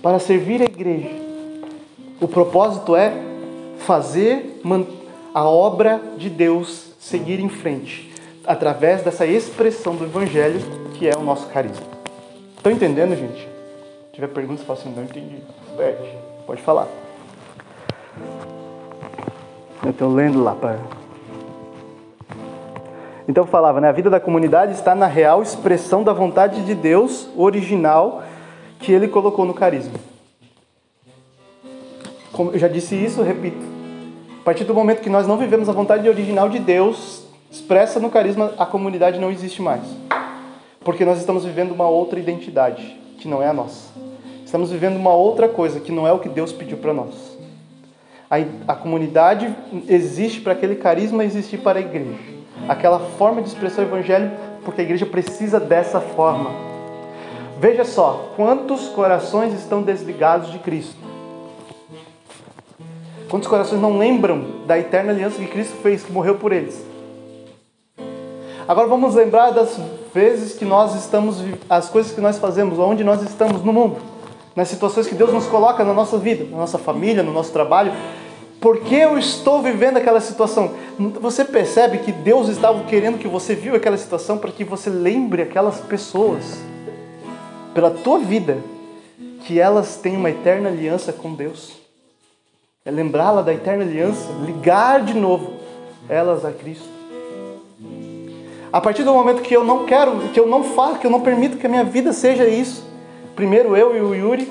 para 0.03 0.19
servir 0.19 0.63
a 0.63 0.65
igreja. 0.65 1.11
O 2.21 2.29
propósito 2.29 2.95
é 2.97 3.13
fazer 3.79 4.61
a 5.35 5.45
obra 5.45 6.01
de 6.17 6.31
Deus 6.31 6.95
seguir 6.99 7.41
em 7.41 7.49
frente, 7.49 8.14
através 8.47 9.03
dessa 9.03 9.27
expressão 9.27 9.97
do 9.97 10.05
evangelho 10.05 10.61
que 10.95 11.09
é 11.09 11.17
o 11.17 11.23
nosso 11.23 11.47
carisma. 11.49 11.87
Estão 12.57 12.73
entendendo, 12.73 13.17
gente? 13.17 13.41
Se 13.41 14.13
tiver 14.15 14.29
perguntas, 14.29 14.65
fala 14.65 14.79
assim, 14.79 14.93
não 14.95 15.03
entendi. 15.03 15.43
Verde. 15.77 16.09
Pode 16.47 16.63
falar. 16.63 16.87
Eu 19.83 19.91
estou 19.91 20.13
lendo 20.13 20.43
lá. 20.43 20.55
Pra... 20.55 20.79
Então 23.29 23.47
falava, 23.47 23.81
né? 23.81 23.89
A 23.89 23.93
vida 23.93 24.09
da 24.09 24.21
comunidade 24.21 24.73
está 24.73 24.95
na 24.95 25.07
real 25.07 25.43
expressão 25.43 26.03
da 26.03 26.13
vontade 26.13 26.65
de 26.65 26.75
Deus 26.75 27.29
original 27.37 28.23
que 28.79 28.93
ele 28.93 29.09
colocou 29.09 29.45
no 29.45 29.55
carisma. 29.55 29.99
Como 32.33 32.53
eu 32.53 32.59
já 32.59 32.69
disse 32.69 32.95
isso, 32.95 33.23
repito. 33.23 33.65
A 34.41 34.45
partir 34.45 34.65
do 34.65 34.75
momento 34.75 35.01
que 35.01 35.09
nós 35.09 35.27
não 35.27 35.39
vivemos 35.39 35.69
a 35.69 35.73
vontade 35.73 36.09
original 36.09 36.49
de 36.49 36.59
Deus, 36.59 37.24
expressa 37.55 38.01
no 38.01 38.11
carisma, 38.11 38.53
a 38.59 38.67
comunidade 38.67 39.21
não 39.21 39.31
existe 39.31 39.63
mais. 39.63 39.83
Porque 40.81 41.05
nós 41.05 41.21
estamos 41.21 41.45
vivendo 41.45 41.71
uma 41.71 41.89
outra 41.89 42.19
identidade, 42.19 43.01
que 43.19 43.29
não 43.29 43.41
é 43.41 43.49
a 43.49 43.53
nossa. 43.53 43.93
Estamos 44.45 44.73
vivendo 44.73 44.97
uma 44.97 45.15
outra 45.15 45.49
coisa, 45.49 45.79
que 45.79 45.93
não 45.93 46.07
é 46.07 46.13
o 46.13 46.19
que 46.19 46.29
Deus 46.29 46.53
pediu 46.53 46.79
para 46.79 46.93
nós. 46.93 47.39
A, 48.29 48.73
a 48.73 48.75
comunidade 48.75 49.55
existe 49.89 50.41
para 50.41 50.53
aquele 50.53 50.75
carisma 50.75 51.25
existir 51.25 51.59
para 51.59 51.79
a 51.79 51.83
igreja. 51.83 52.19
Aquela 52.69 52.99
forma 52.99 53.41
de 53.41 53.49
expressar 53.49 53.83
o 53.83 53.85
evangelho, 53.85 54.33
porque 54.65 54.81
a 54.81 54.85
igreja 54.85 55.07
precisa 55.07 55.61
dessa 55.61 56.01
forma. 56.01 56.51
Veja 57.61 57.85
só, 57.85 58.33
quantos 58.35 58.89
corações 58.89 59.55
estão 59.55 59.81
desligados 59.81 60.51
de 60.51 60.59
Cristo? 60.59 60.97
Quantos 63.31 63.49
corações 63.49 63.81
não 63.81 63.97
lembram 63.97 64.45
da 64.67 64.77
eterna 64.77 65.13
aliança 65.13 65.39
que 65.39 65.47
Cristo 65.47 65.77
fez, 65.83 66.03
que 66.03 66.13
morreu 66.13 66.35
por 66.35 66.53
eles? 66.53 66.94
Agora 68.67 68.89
vamos 68.89 69.15
lembrar 69.15 69.51
das 69.51 69.79
vezes 70.15 70.55
que 70.55 70.65
nós 70.65 70.95
estamos, 70.95 71.37
as 71.69 71.91
coisas 71.91 72.13
que 72.13 72.21
nós 72.21 72.39
fazemos, 72.39 72.79
onde 72.79 73.05
nós 73.05 73.21
estamos 73.23 73.63
no 73.63 73.73
mundo, 73.75 73.97
nas 74.57 74.69
situações 74.69 75.07
que 75.07 75.15
Deus 75.15 75.33
nos 75.33 75.47
coloca 75.47 75.85
na 75.85 75.93
nossa 75.93 76.17
vida, 76.17 76.47
na 76.51 76.57
nossa 76.57 76.79
família, 76.79 77.23
no 77.23 77.33
nosso 77.33 77.53
trabalho. 77.53 77.93
Por 78.61 78.81
que 78.81 78.95
eu 78.95 79.19
estou 79.19 79.61
vivendo 79.61 79.99
aquela 79.99 80.21
situação? 80.21 80.73
Você 81.21 81.45
percebe 81.45 81.99
que 81.99 82.11
Deus 82.11 82.49
estava 82.49 82.83
querendo 82.85 83.19
que 83.19 83.29
você 83.29 83.55
viu 83.55 83.75
aquela 83.75 83.99
situação 83.99 84.39
para 84.39 84.51
que 84.51 84.65
você 84.65 84.89
lembre 84.89 85.43
aquelas 85.43 85.81
pessoas, 85.81 86.59
pela 87.75 87.91
tua 87.91 88.19
vida, 88.21 88.57
que 89.43 89.61
elas 89.61 89.97
têm 89.97 90.17
uma 90.17 90.31
eterna 90.31 90.71
aliança 90.71 91.13
com 91.13 91.35
Deus. 91.35 91.73
É 92.83 92.91
lembrá-la 92.91 93.43
da 93.43 93.53
eterna 93.53 93.85
aliança, 93.85 94.31
ligar 94.47 95.03
de 95.03 95.13
novo 95.13 95.53
elas 96.09 96.47
a 96.47 96.53
Cristo. 96.53 96.94
A 98.75 98.81
partir 98.81 99.05
do 99.05 99.15
momento 99.15 99.41
que 99.41 99.55
eu 99.55 99.63
não 99.63 99.87
quero, 99.87 100.31
que 100.31 100.41
eu 100.41 100.49
não 100.49 100.65
faço, 100.65 100.99
que 100.99 101.07
eu 101.07 101.11
não 101.11 101.21
permito 101.21 101.57
que 101.59 101.65
a 101.65 101.69
minha 101.69 101.85
vida 101.85 102.13
seja 102.13 102.45
isso, 102.45 102.85
primeiro 103.37 103.77
eu 103.77 103.97
e 103.97 104.01
o 104.01 104.13
Yuri, 104.13 104.51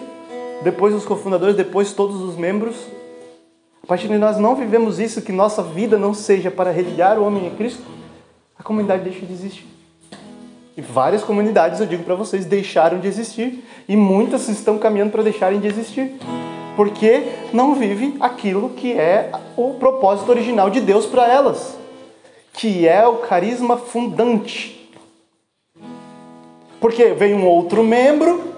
depois 0.64 0.96
os 0.96 1.04
cofundadores, 1.04 1.58
depois 1.58 1.92
todos 1.92 2.22
os 2.22 2.38
membros, 2.38 2.88
a 3.84 3.86
partir 3.86 4.08
de 4.08 4.18
nós 4.18 4.38
não 4.38 4.56
vivemos 4.56 4.98
isso, 4.98 5.22
que 5.22 5.34
nossa 5.34 5.62
vida 5.62 5.98
não 5.98 6.14
seja 6.14 6.50
para 6.50 6.72
religar 6.72 7.20
o 7.20 7.26
homem 7.26 7.48
em 7.48 7.50
Cristo, 7.50 7.84
a 8.58 8.64
comunidade 8.64 9.04
deixa 9.04 9.26
de 9.26 9.34
existir. 9.34 9.68
E 10.78 10.82
várias 10.82 11.22
comunidades, 11.22 11.82
eu 11.82 11.86
digo 11.86 12.06
para 12.06 12.16
vocês, 12.16 12.46
deixaram 12.46 13.02
de 13.02 13.10
existir 13.10 13.62
e 13.90 13.98
muitas 13.98 14.48
estão 14.48 14.78
caminhando 14.78 15.12
para 15.12 15.22
deixarem 15.22 15.60
de 15.60 15.68
existir. 15.68 16.14
Porque 16.78 17.28
não 17.52 17.76
vive 17.76 18.16
aquilo 18.22 18.70
que 18.70 18.94
é 18.94 19.34
o 19.58 19.74
propósito 19.74 20.30
original 20.30 20.70
de 20.70 20.80
Deus 20.80 21.06
para 21.06 21.28
elas 21.28 21.83
que 22.54 22.88
é 22.88 23.06
o 23.06 23.18
carisma 23.18 23.78
fundante. 23.78 24.90
Porque 26.80 27.08
vem 27.08 27.34
um 27.34 27.48
outro 27.48 27.84
membro 27.84 28.54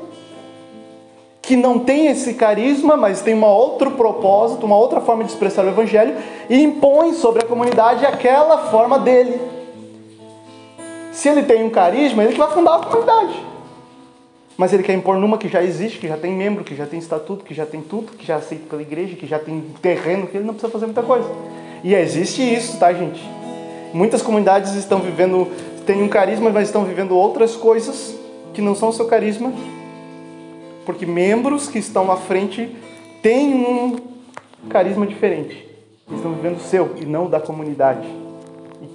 que 1.41 1.55
não 1.55 1.77
tem 1.77 2.07
esse 2.07 2.33
carisma, 2.33 2.97
mas 2.97 3.21
tem 3.21 3.35
um 3.35 3.45
outro 3.45 3.91
propósito, 3.91 4.65
uma 4.65 4.75
outra 4.75 4.99
forma 4.99 5.23
de 5.23 5.29
expressar 5.29 5.63
o 5.63 5.69
evangelho 5.69 6.15
e 6.49 6.61
impõe 6.61 7.13
sobre 7.13 7.43
a 7.43 7.47
comunidade 7.47 8.05
aquela 8.05 8.69
forma 8.69 8.97
dele. 8.97 9.39
Se 11.11 11.29
ele 11.29 11.43
tem 11.43 11.63
um 11.63 11.69
carisma, 11.69 12.23
ele 12.23 12.33
que 12.33 12.39
vai 12.39 12.51
fundar 12.51 12.75
a 12.75 12.79
comunidade. 12.79 13.43
Mas 14.57 14.73
ele 14.73 14.83
quer 14.83 14.93
impor 14.93 15.17
numa 15.17 15.37
que 15.37 15.47
já 15.47 15.61
existe, 15.61 15.99
que 15.99 16.07
já 16.07 16.17
tem 16.17 16.33
membro, 16.33 16.63
que 16.63 16.75
já 16.75 16.85
tem 16.85 16.97
estatuto, 16.97 17.45
que 17.45 17.53
já 17.53 17.65
tem 17.65 17.81
tudo, 17.81 18.13
que 18.13 18.25
já 18.25 18.35
é 18.35 18.37
aceito 18.37 18.67
pela 18.67 18.81
igreja, 18.81 19.15
que 19.15 19.27
já 19.27 19.37
tem 19.37 19.61
terreno, 19.81 20.27
que 20.27 20.37
ele 20.37 20.45
não 20.45 20.53
precisa 20.53 20.71
fazer 20.71 20.85
muita 20.85 21.03
coisa. 21.03 21.29
E 21.83 21.93
existe 21.93 22.41
isso, 22.41 22.79
tá, 22.79 22.91
gente? 22.91 23.21
Muitas 23.95 24.21
comunidades 24.21 24.75
estão 24.75 24.99
vivendo, 24.99 25.47
têm 25.85 26.03
um 26.03 26.09
carisma, 26.09 26.49
mas 26.49 26.67
estão 26.67 26.83
vivendo 26.83 27.15
outras 27.15 27.55
coisas 27.55 28.13
que 28.53 28.61
não 28.61 28.75
são 28.75 28.89
o 28.89 28.91
seu 28.91 29.05
carisma, 29.05 29.53
porque 30.85 31.05
membros 31.05 31.69
que 31.69 31.79
estão 31.79 32.11
à 32.11 32.17
frente 32.17 32.75
têm 33.21 33.53
um 33.53 33.95
carisma 34.67 35.07
diferente. 35.07 35.65
Eles 36.09 36.19
estão 36.19 36.33
vivendo 36.33 36.57
o 36.57 36.59
seu 36.59 36.93
e 36.97 37.05
não 37.05 37.27
o 37.27 37.29
da 37.29 37.39
comunidade. 37.39 38.05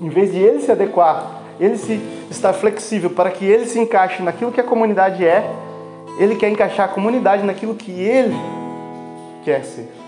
Em 0.02 0.10
vez 0.10 0.32
de 0.32 0.38
ele 0.38 0.60
se 0.60 0.70
adequar, 0.70 1.44
ele 1.58 1.78
se 1.78 1.98
estar 2.30 2.52
flexível 2.52 3.08
para 3.08 3.30
que 3.30 3.46
ele 3.46 3.64
se 3.64 3.78
encaixe 3.78 4.22
naquilo 4.22 4.52
que 4.52 4.60
a 4.60 4.64
comunidade 4.64 5.26
é, 5.26 5.50
ele 6.18 6.36
quer 6.36 6.50
encaixar 6.50 6.90
a 6.90 6.92
comunidade 6.92 7.42
naquilo 7.42 7.74
que 7.74 7.90
ele 7.90 8.36
quer 9.46 9.64
ser. 9.64 9.99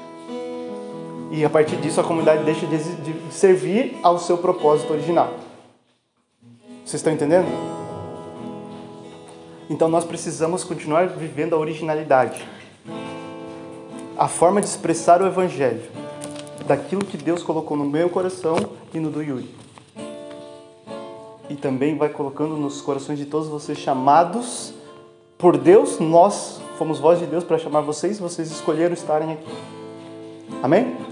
E 1.33 1.47
a 1.47 1.49
partir 1.49 1.77
disso 1.77 1.99
a 1.99 2.05
comunidade 2.05 2.45
deixa 2.45 2.66
de 2.66 3.33
servir 3.33 3.99
ao 4.03 4.18
seu 4.18 4.37
propósito 4.37 4.92
original. 4.92 5.33
Vocês 6.85 7.01
estão 7.01 7.11
entendendo? 7.11 7.49
Então 9.71 9.88
nós 9.88 10.05
precisamos 10.05 10.62
continuar 10.62 11.09
vivendo 11.09 11.55
a 11.55 11.59
originalidade. 11.59 12.47
A 14.18 14.29
forma 14.29 14.61
de 14.61 14.66
expressar 14.66 15.23
o 15.23 15.27
evangelho 15.27 15.81
daquilo 16.66 17.03
que 17.03 17.16
Deus 17.16 17.42
colocou 17.42 17.79
no 17.79 17.87
meu 17.87 18.11
coração 18.11 18.57
e 18.92 19.01
no 19.01 19.11
do 19.11 19.23
Yuri. 19.23 19.49
E 21.49 21.57
também 21.57 21.97
vai 21.97 22.11
colocando 22.11 22.59
nos 22.59 22.83
corações 22.83 23.18
de 23.18 23.25
todos 23.25 23.49
vocês 23.49 23.79
chamados 23.79 24.75
por 25.38 25.57
Deus, 25.57 25.99
nós 25.99 26.61
fomos 26.77 27.01
voz 27.01 27.18
de 27.18 27.27
Deus 27.27 27.42
para 27.42 27.59
chamar 27.59 27.81
vocês, 27.81 28.18
vocês 28.18 28.51
escolheram 28.51 28.92
estarem 28.92 29.33
aqui. 29.33 29.51
Amém? 30.62 31.12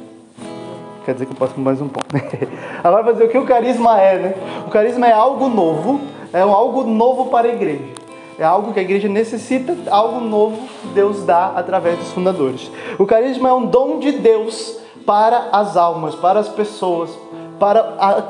Quer 1.10 1.14
dizer 1.14 1.26
que 1.26 1.32
eu 1.32 1.36
posso 1.36 1.58
mais 1.60 1.80
um 1.80 1.88
pouco. 1.88 2.08
Agora 2.84 3.04
fazer 3.04 3.24
o 3.24 3.28
que 3.28 3.38
o 3.38 3.44
carisma 3.44 4.00
é, 4.00 4.18
né? 4.18 4.34
O 4.66 4.70
carisma 4.70 5.08
é 5.08 5.12
algo 5.12 5.48
novo, 5.48 6.00
é 6.32 6.40
algo 6.40 6.84
novo 6.84 7.26
para 7.26 7.48
a 7.48 7.52
igreja. 7.52 7.84
É 8.38 8.44
algo 8.44 8.72
que 8.72 8.78
a 8.78 8.82
igreja 8.82 9.08
necessita, 9.08 9.76
algo 9.90 10.20
novo 10.20 10.56
que 10.80 10.88
Deus 10.88 11.24
dá 11.24 11.52
através 11.56 11.98
dos 11.98 12.12
fundadores. 12.12 12.70
O 12.98 13.04
carisma 13.04 13.48
é 13.48 13.52
um 13.52 13.66
dom 13.66 13.98
de 13.98 14.12
Deus 14.12 14.78
para 15.04 15.48
as 15.52 15.76
almas, 15.76 16.14
para 16.14 16.38
as 16.38 16.48
pessoas, 16.48 17.10
para 17.58 17.80
a 17.98 18.22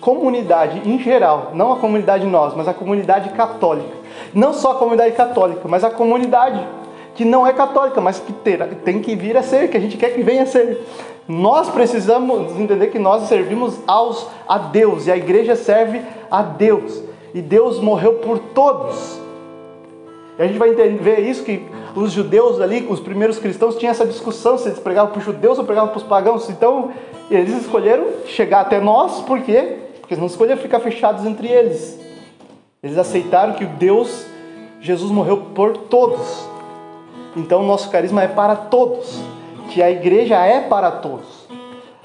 comunidade 0.00 0.88
em 0.88 0.98
geral, 0.98 1.50
não 1.52 1.72
a 1.72 1.76
comunidade 1.76 2.24
nós, 2.24 2.54
mas 2.54 2.68
a 2.68 2.72
comunidade 2.72 3.28
católica. 3.30 4.00
Não 4.32 4.54
só 4.54 4.72
a 4.72 4.74
comunidade 4.76 5.14
católica, 5.14 5.62
mas 5.68 5.84
a 5.84 5.90
comunidade 5.90 6.64
que 7.14 7.24
não 7.24 7.46
é 7.46 7.52
católica, 7.52 8.00
mas 8.00 8.18
que 8.18 8.32
tem 8.32 9.02
que 9.02 9.14
vir 9.14 9.36
a 9.36 9.42
ser, 9.42 9.68
que 9.68 9.76
a 9.76 9.80
gente 9.80 9.98
quer 9.98 10.14
que 10.14 10.22
venha 10.22 10.44
a 10.44 10.46
ser. 10.46 10.80
Nós 11.28 11.68
precisamos 11.68 12.58
entender 12.58 12.88
que 12.88 12.98
nós 12.98 13.28
servimos 13.28 13.78
aos, 13.86 14.26
a 14.48 14.58
Deus 14.58 15.06
e 15.06 15.12
a 15.12 15.16
igreja 15.16 15.54
serve 15.54 16.02
a 16.30 16.42
Deus. 16.42 17.02
E 17.32 17.40
Deus 17.40 17.78
morreu 17.78 18.14
por 18.14 18.38
todos. 18.38 19.20
E 20.38 20.42
a 20.42 20.46
gente 20.46 20.58
vai 20.58 20.72
ver 20.72 21.20
isso 21.20 21.44
que 21.44 21.64
os 21.94 22.12
judeus 22.12 22.60
ali, 22.60 22.86
os 22.88 23.00
primeiros 23.00 23.38
cristãos, 23.38 23.76
tinham 23.76 23.90
essa 23.90 24.06
discussão 24.06 24.58
se 24.58 24.68
eles 24.68 24.80
pregavam 24.80 25.12
para 25.12 25.18
os 25.18 25.24
judeus 25.24 25.58
ou 25.58 25.64
pregavam 25.64 25.90
para 25.90 25.98
os 25.98 26.02
pagãos. 26.02 26.48
Então, 26.50 26.90
eles 27.30 27.60
escolheram 27.60 28.06
chegar 28.26 28.62
até 28.62 28.80
nós, 28.80 29.20
por 29.20 29.40
quê? 29.42 29.78
Porque 30.00 30.14
eles 30.14 30.20
não 30.20 30.26
escolheram 30.26 30.60
ficar 30.60 30.80
fechados 30.80 31.24
entre 31.24 31.46
eles. 31.46 32.00
Eles 32.82 32.98
aceitaram 32.98 33.52
que 33.52 33.64
Deus, 33.64 34.26
Jesus 34.80 35.12
morreu 35.12 35.36
por 35.54 35.76
todos. 35.76 36.48
Então, 37.36 37.62
o 37.62 37.66
nosso 37.66 37.90
carisma 37.90 38.22
é 38.22 38.28
para 38.28 38.56
todos 38.56 39.20
que 39.70 39.82
a 39.82 39.90
igreja 39.90 40.36
é 40.36 40.60
para 40.60 40.90
todos. 40.90 41.48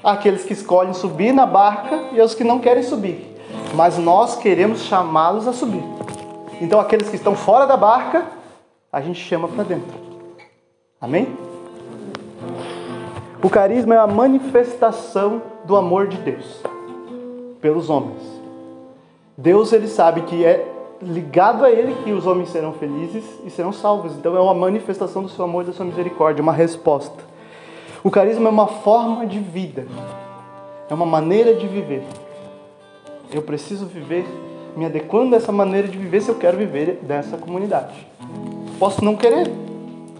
Aqueles 0.02 0.44
que 0.44 0.52
escolhem 0.52 0.94
subir 0.94 1.32
na 1.32 1.44
barca 1.44 2.10
e 2.12 2.20
os 2.20 2.34
que 2.34 2.44
não 2.44 2.60
querem 2.60 2.82
subir. 2.82 3.36
Mas 3.74 3.98
nós 3.98 4.36
queremos 4.36 4.82
chamá-los 4.82 5.48
a 5.48 5.52
subir. 5.52 5.82
Então, 6.60 6.80
aqueles 6.80 7.10
que 7.10 7.16
estão 7.16 7.34
fora 7.34 7.66
da 7.66 7.76
barca, 7.76 8.24
a 8.92 9.00
gente 9.00 9.20
chama 9.20 9.48
para 9.48 9.64
dentro. 9.64 9.94
Amém? 11.00 11.36
O 13.42 13.50
carisma 13.50 13.94
é 13.94 13.98
a 13.98 14.06
manifestação 14.06 15.42
do 15.64 15.76
amor 15.76 16.06
de 16.06 16.16
Deus 16.18 16.62
pelos 17.60 17.90
homens. 17.90 18.22
Deus 19.36 19.72
ele 19.72 19.88
sabe 19.88 20.22
que 20.22 20.44
é 20.44 20.72
ligado 21.02 21.64
a 21.64 21.70
ele 21.70 21.94
que 22.02 22.12
os 22.12 22.26
homens 22.26 22.48
serão 22.48 22.72
felizes 22.72 23.24
e 23.44 23.50
serão 23.50 23.72
salvos. 23.72 24.12
Então 24.12 24.36
é 24.36 24.40
uma 24.40 24.54
manifestação 24.54 25.22
do 25.22 25.28
seu 25.28 25.44
amor 25.44 25.64
e 25.64 25.66
da 25.66 25.72
sua 25.72 25.84
misericórdia, 25.84 26.42
uma 26.42 26.52
resposta. 26.52 27.35
O 28.06 28.10
carisma 28.10 28.48
é 28.48 28.52
uma 28.52 28.68
forma 28.68 29.26
de 29.26 29.40
vida, 29.40 29.84
é 30.88 30.94
uma 30.94 31.04
maneira 31.04 31.54
de 31.54 31.66
viver. 31.66 32.04
Eu 33.32 33.42
preciso 33.42 33.84
viver 33.84 34.24
me 34.76 34.86
adequando 34.86 35.34
a 35.34 35.38
essa 35.38 35.50
maneira 35.50 35.88
de 35.88 35.98
viver 35.98 36.20
se 36.20 36.28
eu 36.28 36.36
quero 36.36 36.56
viver 36.56 37.00
dessa 37.02 37.36
comunidade. 37.36 38.06
Posso 38.78 39.04
não 39.04 39.16
querer, 39.16 39.50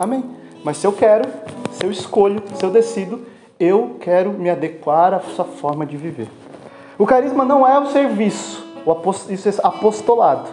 amém. 0.01 0.25
Mas 0.65 0.79
se 0.79 0.87
eu 0.89 0.93
quero, 0.93 1.29
se 1.71 1.87
eu 1.87 1.93
escolho, 1.93 2.43
se 2.57 2.65
eu 2.65 2.73
decido, 2.73 3.25
eu 3.61 3.99
quero 4.01 4.33
me 4.33 4.51
adequar 4.51 5.15
a 5.15 5.19
essa 5.19 5.45
forma 5.45 5.87
de 5.87 5.97
viver. 5.97 6.27
O 6.99 7.07
carisma 7.07 7.45
não 7.45 7.65
é 7.65 7.79
o 7.79 7.87
serviço, 7.87 8.67
isso 9.31 9.49
é 9.49 9.53
apostolado. 9.63 10.49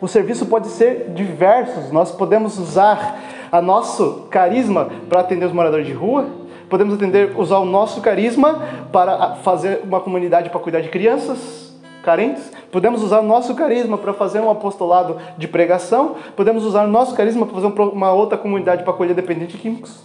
O 0.00 0.08
serviço 0.08 0.46
pode 0.46 0.68
ser 0.68 1.10
diversos. 1.10 1.92
Nós 1.92 2.10
podemos 2.10 2.58
usar 2.58 3.20
a 3.52 3.60
nosso 3.60 4.28
carisma 4.30 4.88
para 5.10 5.20
atender 5.20 5.44
os 5.44 5.52
moradores 5.52 5.86
de 5.86 5.92
rua, 5.92 6.42
podemos 6.68 6.94
atender, 6.94 7.32
usar 7.36 7.58
o 7.58 7.64
nosso 7.64 8.00
carisma 8.00 8.62
para 8.92 9.36
fazer 9.36 9.80
uma 9.84 10.00
comunidade 10.00 10.50
para 10.50 10.60
cuidar 10.60 10.80
de 10.80 10.88
crianças 10.88 11.64
carentes, 12.04 12.52
podemos 12.70 13.02
usar 13.02 13.20
o 13.20 13.22
nosso 13.22 13.54
carisma 13.54 13.96
para 13.96 14.12
fazer 14.12 14.40
um 14.40 14.50
apostolado 14.50 15.16
de 15.38 15.48
pregação, 15.48 16.16
podemos 16.36 16.64
usar 16.64 16.84
o 16.84 16.88
nosso 16.88 17.14
carisma 17.14 17.46
para 17.46 17.54
fazer 17.54 17.66
uma 17.66 18.12
outra 18.12 18.36
comunidade 18.36 18.82
para 18.82 18.92
acolher 18.92 19.14
dependentes 19.14 19.58
químicos. 19.58 20.04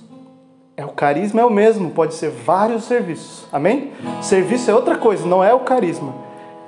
É 0.78 0.86
o 0.86 0.89
carisma 0.89 1.41
é 1.41 1.45
o 1.45 1.50
mesmo, 1.50 1.91
pode 1.91 2.13
ser 2.13 2.30
vários 2.30 2.86
serviços. 2.86 3.45
Amém? 3.52 3.91
Serviço 4.22 4.72
é 4.72 4.74
outra 4.74 4.95
coisa, 4.95 5.28
não 5.28 5.43
é 5.43 5.54
o 5.54 5.60
carisma. 5.60 6.15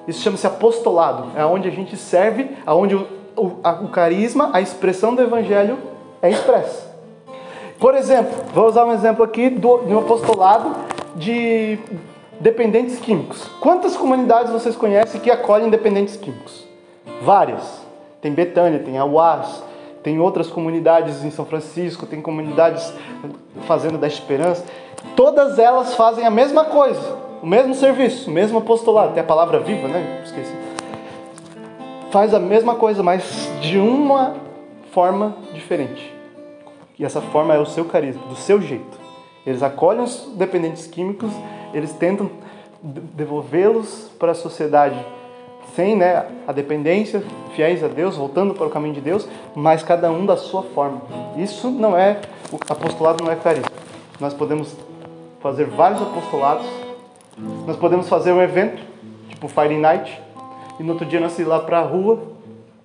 Isso 0.05 0.21
chama-se 0.21 0.45
apostolado. 0.45 1.31
É 1.33 1.45
onde 1.45 1.69
a 1.69 1.71
gente 1.71 1.95
serve, 1.95 2.49
aonde 2.65 2.95
o, 2.95 3.07
o, 3.37 3.51
a, 3.63 3.71
o 3.71 3.87
carisma, 3.87 4.49
a 4.51 4.59
expressão 4.59 5.15
do 5.15 5.21
evangelho 5.21 5.77
é 6.21 6.29
expressa. 6.29 6.90
Por 7.81 7.95
exemplo, 7.95 8.31
vou 8.53 8.67
usar 8.67 8.85
um 8.85 8.93
exemplo 8.93 9.23
aqui 9.23 9.49
do, 9.49 9.79
de 9.79 9.91
um 9.91 9.97
apostolado 9.97 10.75
de 11.15 11.79
dependentes 12.39 12.99
químicos. 12.99 13.45
Quantas 13.59 13.97
comunidades 13.97 14.51
vocês 14.51 14.75
conhecem 14.75 15.19
que 15.19 15.31
acolhem 15.31 15.67
dependentes 15.67 16.15
químicos? 16.15 16.63
Várias. 17.23 17.81
Tem 18.21 18.31
Betânia, 18.31 18.77
tem 18.77 18.99
Auás, 18.99 19.63
tem 20.03 20.19
outras 20.19 20.47
comunidades 20.47 21.23
em 21.23 21.31
São 21.31 21.43
Francisco, 21.43 22.05
tem 22.05 22.21
comunidades 22.21 22.93
Fazenda 23.65 23.97
da 23.97 24.05
Esperança. 24.05 24.63
Todas 25.15 25.57
elas 25.57 25.95
fazem 25.95 26.23
a 26.23 26.29
mesma 26.29 26.65
coisa, 26.65 27.17
o 27.41 27.47
mesmo 27.47 27.73
serviço, 27.73 28.29
o 28.29 28.33
mesmo 28.33 28.59
apostolado. 28.59 29.13
Tem 29.13 29.23
a 29.23 29.25
palavra 29.25 29.59
viva, 29.59 29.87
né? 29.87 30.21
Esqueci. 30.23 30.53
Faz 32.11 32.31
a 32.31 32.39
mesma 32.39 32.75
coisa, 32.75 33.01
mas 33.01 33.49
de 33.59 33.79
uma 33.79 34.35
forma 34.91 35.35
diferente. 35.51 36.20
E 37.01 37.03
essa 37.03 37.19
forma 37.19 37.55
é 37.55 37.57
o 37.57 37.65
seu 37.65 37.83
carisma, 37.85 38.21
do 38.27 38.35
seu 38.35 38.61
jeito. 38.61 38.99
Eles 39.43 39.63
acolhem 39.63 40.03
os 40.03 40.31
dependentes 40.35 40.85
químicos, 40.85 41.31
eles 41.73 41.91
tentam 41.93 42.29
devolvê-los 42.83 44.11
para 44.19 44.33
a 44.33 44.35
sociedade 44.35 45.03
sem 45.75 45.95
né, 45.95 46.27
a 46.47 46.51
dependência, 46.51 47.23
fiéis 47.55 47.83
a 47.83 47.87
Deus, 47.87 48.17
voltando 48.17 48.53
para 48.53 48.67
o 48.67 48.69
caminho 48.69 48.93
de 48.93 49.01
Deus, 49.01 49.27
mas 49.55 49.81
cada 49.81 50.11
um 50.11 50.27
da 50.27 50.37
sua 50.37 50.61
forma. 50.61 51.01
Isso 51.37 51.71
não 51.71 51.97
é, 51.97 52.21
o 52.51 52.57
apostolado 52.69 53.23
não 53.23 53.31
é 53.31 53.35
carisma. 53.35 53.71
Nós 54.19 54.35
podemos 54.35 54.75
fazer 55.39 55.65
vários 55.65 55.99
apostolados, 56.03 56.67
nós 57.65 57.77
podemos 57.77 58.07
fazer 58.07 58.31
um 58.31 58.41
evento, 58.43 58.79
tipo 59.27 59.47
Fire 59.47 59.75
Night, 59.75 60.21
e 60.79 60.83
no 60.83 60.91
outro 60.91 61.07
dia 61.07 61.19
nós 61.19 61.39
ir 61.39 61.45
lá 61.45 61.61
para 61.61 61.79
a 61.79 61.83
rua, 61.83 62.19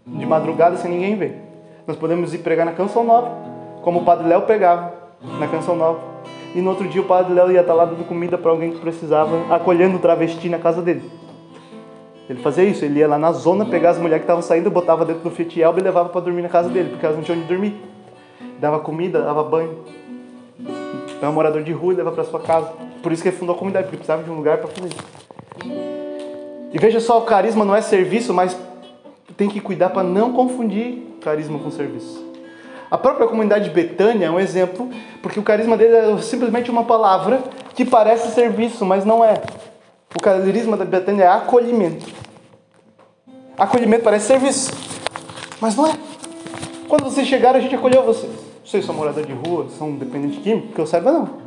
de 0.07 0.25
madrugada, 0.25 0.79
sem 0.79 0.91
ninguém 0.91 1.17
ver. 1.17 1.39
Nós 1.87 1.99
podemos 1.99 2.33
ir 2.33 2.39
pregar 2.39 2.65
na 2.65 2.73
Canção 2.73 3.05
Nova, 3.05 3.56
como 3.87 4.01
o 4.01 4.05
Padre 4.05 4.27
Léo 4.27 4.43
pregava 4.43 4.93
na 5.39 5.47
Canção 5.47 5.77
Nova. 5.77 6.01
E 6.57 6.61
no 6.61 6.71
outro 6.71 6.89
dia 6.89 7.01
o 7.01 7.05
Padre 7.05 7.33
Léo 7.33 7.53
ia 7.53 7.61
estar 7.61 7.73
lá 7.73 7.85
dando 7.85 8.05
comida 8.05 8.37
para 8.37 8.51
alguém 8.51 8.73
que 8.73 8.81
precisava, 8.81 9.55
acolhendo 9.55 9.95
o 9.95 10.01
travesti 10.01 10.49
na 10.49 10.59
casa 10.59 10.83
dele. 10.83 11.09
Ele 12.29 12.41
fazia 12.41 12.65
isso, 12.65 12.85
ele 12.85 12.99
ia 12.99 13.07
lá 13.07 13.17
na 13.17 13.31
zona, 13.31 13.65
pegar 13.65 13.91
as 13.91 13.99
mulheres 13.99 14.23
que 14.23 14.25
estavam 14.25 14.43
saindo, 14.43 14.73
botava 14.73 15.05
dentro 15.05 15.23
do 15.23 15.31
Fiat 15.31 15.63
Elba 15.63 15.79
e 15.79 15.85
levava 15.85 16.09
para 16.09 16.21
dormir 16.21 16.43
na 16.43 16.49
casa 16.49 16.69
dele, 16.69 16.89
porque 16.91 17.07
elas 17.07 17.17
não 17.17 17.23
tinham 17.23 17.39
onde 17.39 17.47
dormir. 17.47 17.77
Dava 18.59 18.81
comida, 18.81 19.23
dava 19.23 19.45
banho. 19.45 19.79
É 21.23 21.29
um 21.29 21.33
morador 21.33 21.63
de 21.63 21.71
rua 21.71 21.93
e 21.93 21.97
leva 21.97 22.11
para 22.11 22.25
sua 22.25 22.41
casa. 22.41 22.73
Por 23.01 23.13
isso 23.13 23.23
que 23.23 23.29
ele 23.29 23.37
fundou 23.37 23.55
a 23.55 23.59
comunidade, 23.59 23.85
porque 23.85 23.99
precisava 23.99 24.25
de 24.25 24.31
um 24.33 24.35
lugar 24.35 24.59
para 24.59 24.67
fazer 24.67 24.89
isso. 24.89 25.05
E 26.73 26.77
veja 26.77 26.99
só, 26.99 27.21
o 27.21 27.23
carisma 27.23 27.65
não 27.65 27.77
é 27.77 27.81
serviço, 27.81 28.35
mas 28.35 28.59
tem 29.37 29.49
que 29.49 29.61
cuidar 29.61 29.91
para 29.91 30.03
não 30.03 30.33
confundir 30.33 31.19
carisma 31.21 31.57
com 31.61 31.71
serviço. 31.71 32.26
A 32.91 32.97
própria 32.97 33.27
comunidade 33.27 33.65
de 33.65 33.71
Betânia 33.71 34.27
é 34.27 34.31
um 34.31 34.39
exemplo, 34.39 34.89
porque 35.21 35.41
o 35.41 35.43
carisma 35.43 35.77
dele 35.77 35.97
é 35.97 36.23
simplesmente 36.23 36.71
uma 36.71 36.85
palavra 36.85 37.43
que 37.75 37.85
parece 37.85 38.33
serviço, 38.33 38.85
mas 38.85 39.05
não 39.05 39.25
é. 39.25 39.43
O 40.15 40.21
carisma 40.21 40.77
da 40.77 40.85
Betânia 40.85 41.25
é 41.25 41.29
acolhimento. 41.29 42.07
Acolhimento 43.59 44.05
parece 44.05 44.27
serviço, 44.27 44.71
mas 45.61 45.75
não 45.75 45.87
é. 45.87 45.95
Quando 46.89 47.05
vocês 47.05 47.27
chegaram, 47.27 47.59
a 47.59 47.63
gente 47.63 47.75
acolheu 47.75 48.05
vocês. 48.05 48.33
Vocês 48.65 48.85
são 48.85 48.95
moradores 48.95 49.27
de 49.27 49.35
rua, 49.35 49.67
são 49.77 49.93
dependentes 49.93 50.43
químicos, 50.43 50.75
que 50.75 50.81
eu 50.81 50.87
saiba, 50.87 51.11
não. 51.11 51.47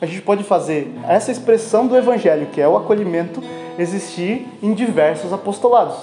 A 0.00 0.06
gente 0.06 0.22
pode 0.22 0.44
fazer 0.44 0.92
essa 1.08 1.30
expressão 1.30 1.86
do 1.86 1.96
evangelho, 1.96 2.46
que 2.46 2.60
é 2.60 2.68
o 2.68 2.76
acolhimento, 2.76 3.42
existir 3.78 4.48
em 4.62 4.74
diversos 4.74 5.32
apostolados. 5.32 5.96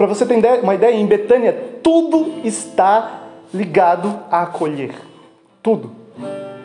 Para 0.00 0.06
você 0.06 0.24
ter 0.24 0.34
uma 0.62 0.74
ideia, 0.74 0.96
em 0.96 1.04
Betânia, 1.04 1.52
tudo 1.82 2.40
está 2.42 3.20
ligado 3.52 4.20
a 4.30 4.44
acolher. 4.44 4.94
Tudo. 5.62 5.90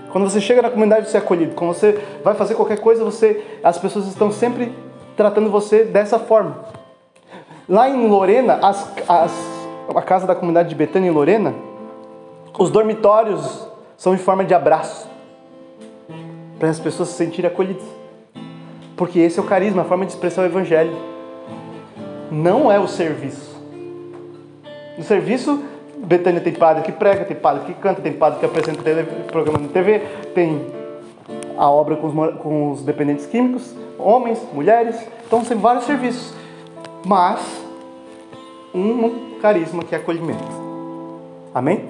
Quando 0.10 0.30
você 0.30 0.40
chega 0.40 0.62
na 0.62 0.70
comunidade, 0.70 1.10
você 1.10 1.18
é 1.18 1.20
acolhido. 1.20 1.54
Quando 1.54 1.74
você 1.74 2.02
vai 2.24 2.34
fazer 2.34 2.56
qualquer 2.56 2.80
coisa, 2.80 3.04
você, 3.04 3.44
as 3.62 3.78
pessoas 3.78 4.08
estão 4.08 4.32
sempre 4.32 4.74
tratando 5.18 5.52
você 5.52 5.84
dessa 5.84 6.18
forma. 6.18 6.64
Lá 7.68 7.90
em 7.90 8.08
Lorena, 8.08 8.58
as, 8.64 8.90
as, 9.06 9.34
a 9.94 10.02
casa 10.02 10.26
da 10.26 10.34
comunidade 10.34 10.70
de 10.70 10.76
Betânia 10.76 11.10
em 11.10 11.14
Lorena, 11.14 11.54
os 12.58 12.72
dormitórios 12.72 13.68
são 13.98 14.14
em 14.14 14.18
forma 14.18 14.46
de 14.46 14.54
abraço 14.54 15.10
para 16.58 16.70
as 16.70 16.80
pessoas 16.80 17.10
se 17.10 17.16
sentirem 17.16 17.52
acolhidas. 17.52 17.84
Porque 18.96 19.20
esse 19.20 19.38
é 19.38 19.44
o 19.44 19.46
carisma, 19.46 19.82
a 19.82 19.86
forma 19.86 20.06
de 20.06 20.14
expressar 20.14 20.44
o 20.44 20.46
evangelho. 20.46 21.15
Não 22.32 22.72
é 22.72 22.80
o 22.80 22.88
serviço. 22.88 23.56
No 24.98 25.04
serviço 25.04 25.64
Betânia 25.98 26.42
tem 26.42 26.54
padre 26.54 26.84
que 26.84 26.92
prega, 26.92 27.26
tem 27.26 27.36
padre 27.36 27.66
que 27.66 27.74
canta, 27.74 28.02
tem 28.02 28.14
padre 28.14 28.40
que 28.40 28.46
apresenta 28.46 28.82
programa 29.32 29.60
na 29.60 29.68
TV, 29.68 30.00
tem 30.34 30.66
a 31.58 31.70
obra 31.70 31.96
com 31.96 32.08
os, 32.08 32.36
com 32.38 32.72
os 32.72 32.84
dependentes 32.84 33.26
químicos, 33.26 33.74
homens, 33.98 34.40
mulheres, 34.54 34.96
então 35.26 35.44
tem 35.44 35.58
vários 35.58 35.86
serviços. 35.86 36.34
Mas 37.06 37.40
um 38.74 39.40
carisma 39.42 39.84
que 39.84 39.96
é 39.96 39.98
acolhimento. 39.98 40.44
Amém? 41.54 41.86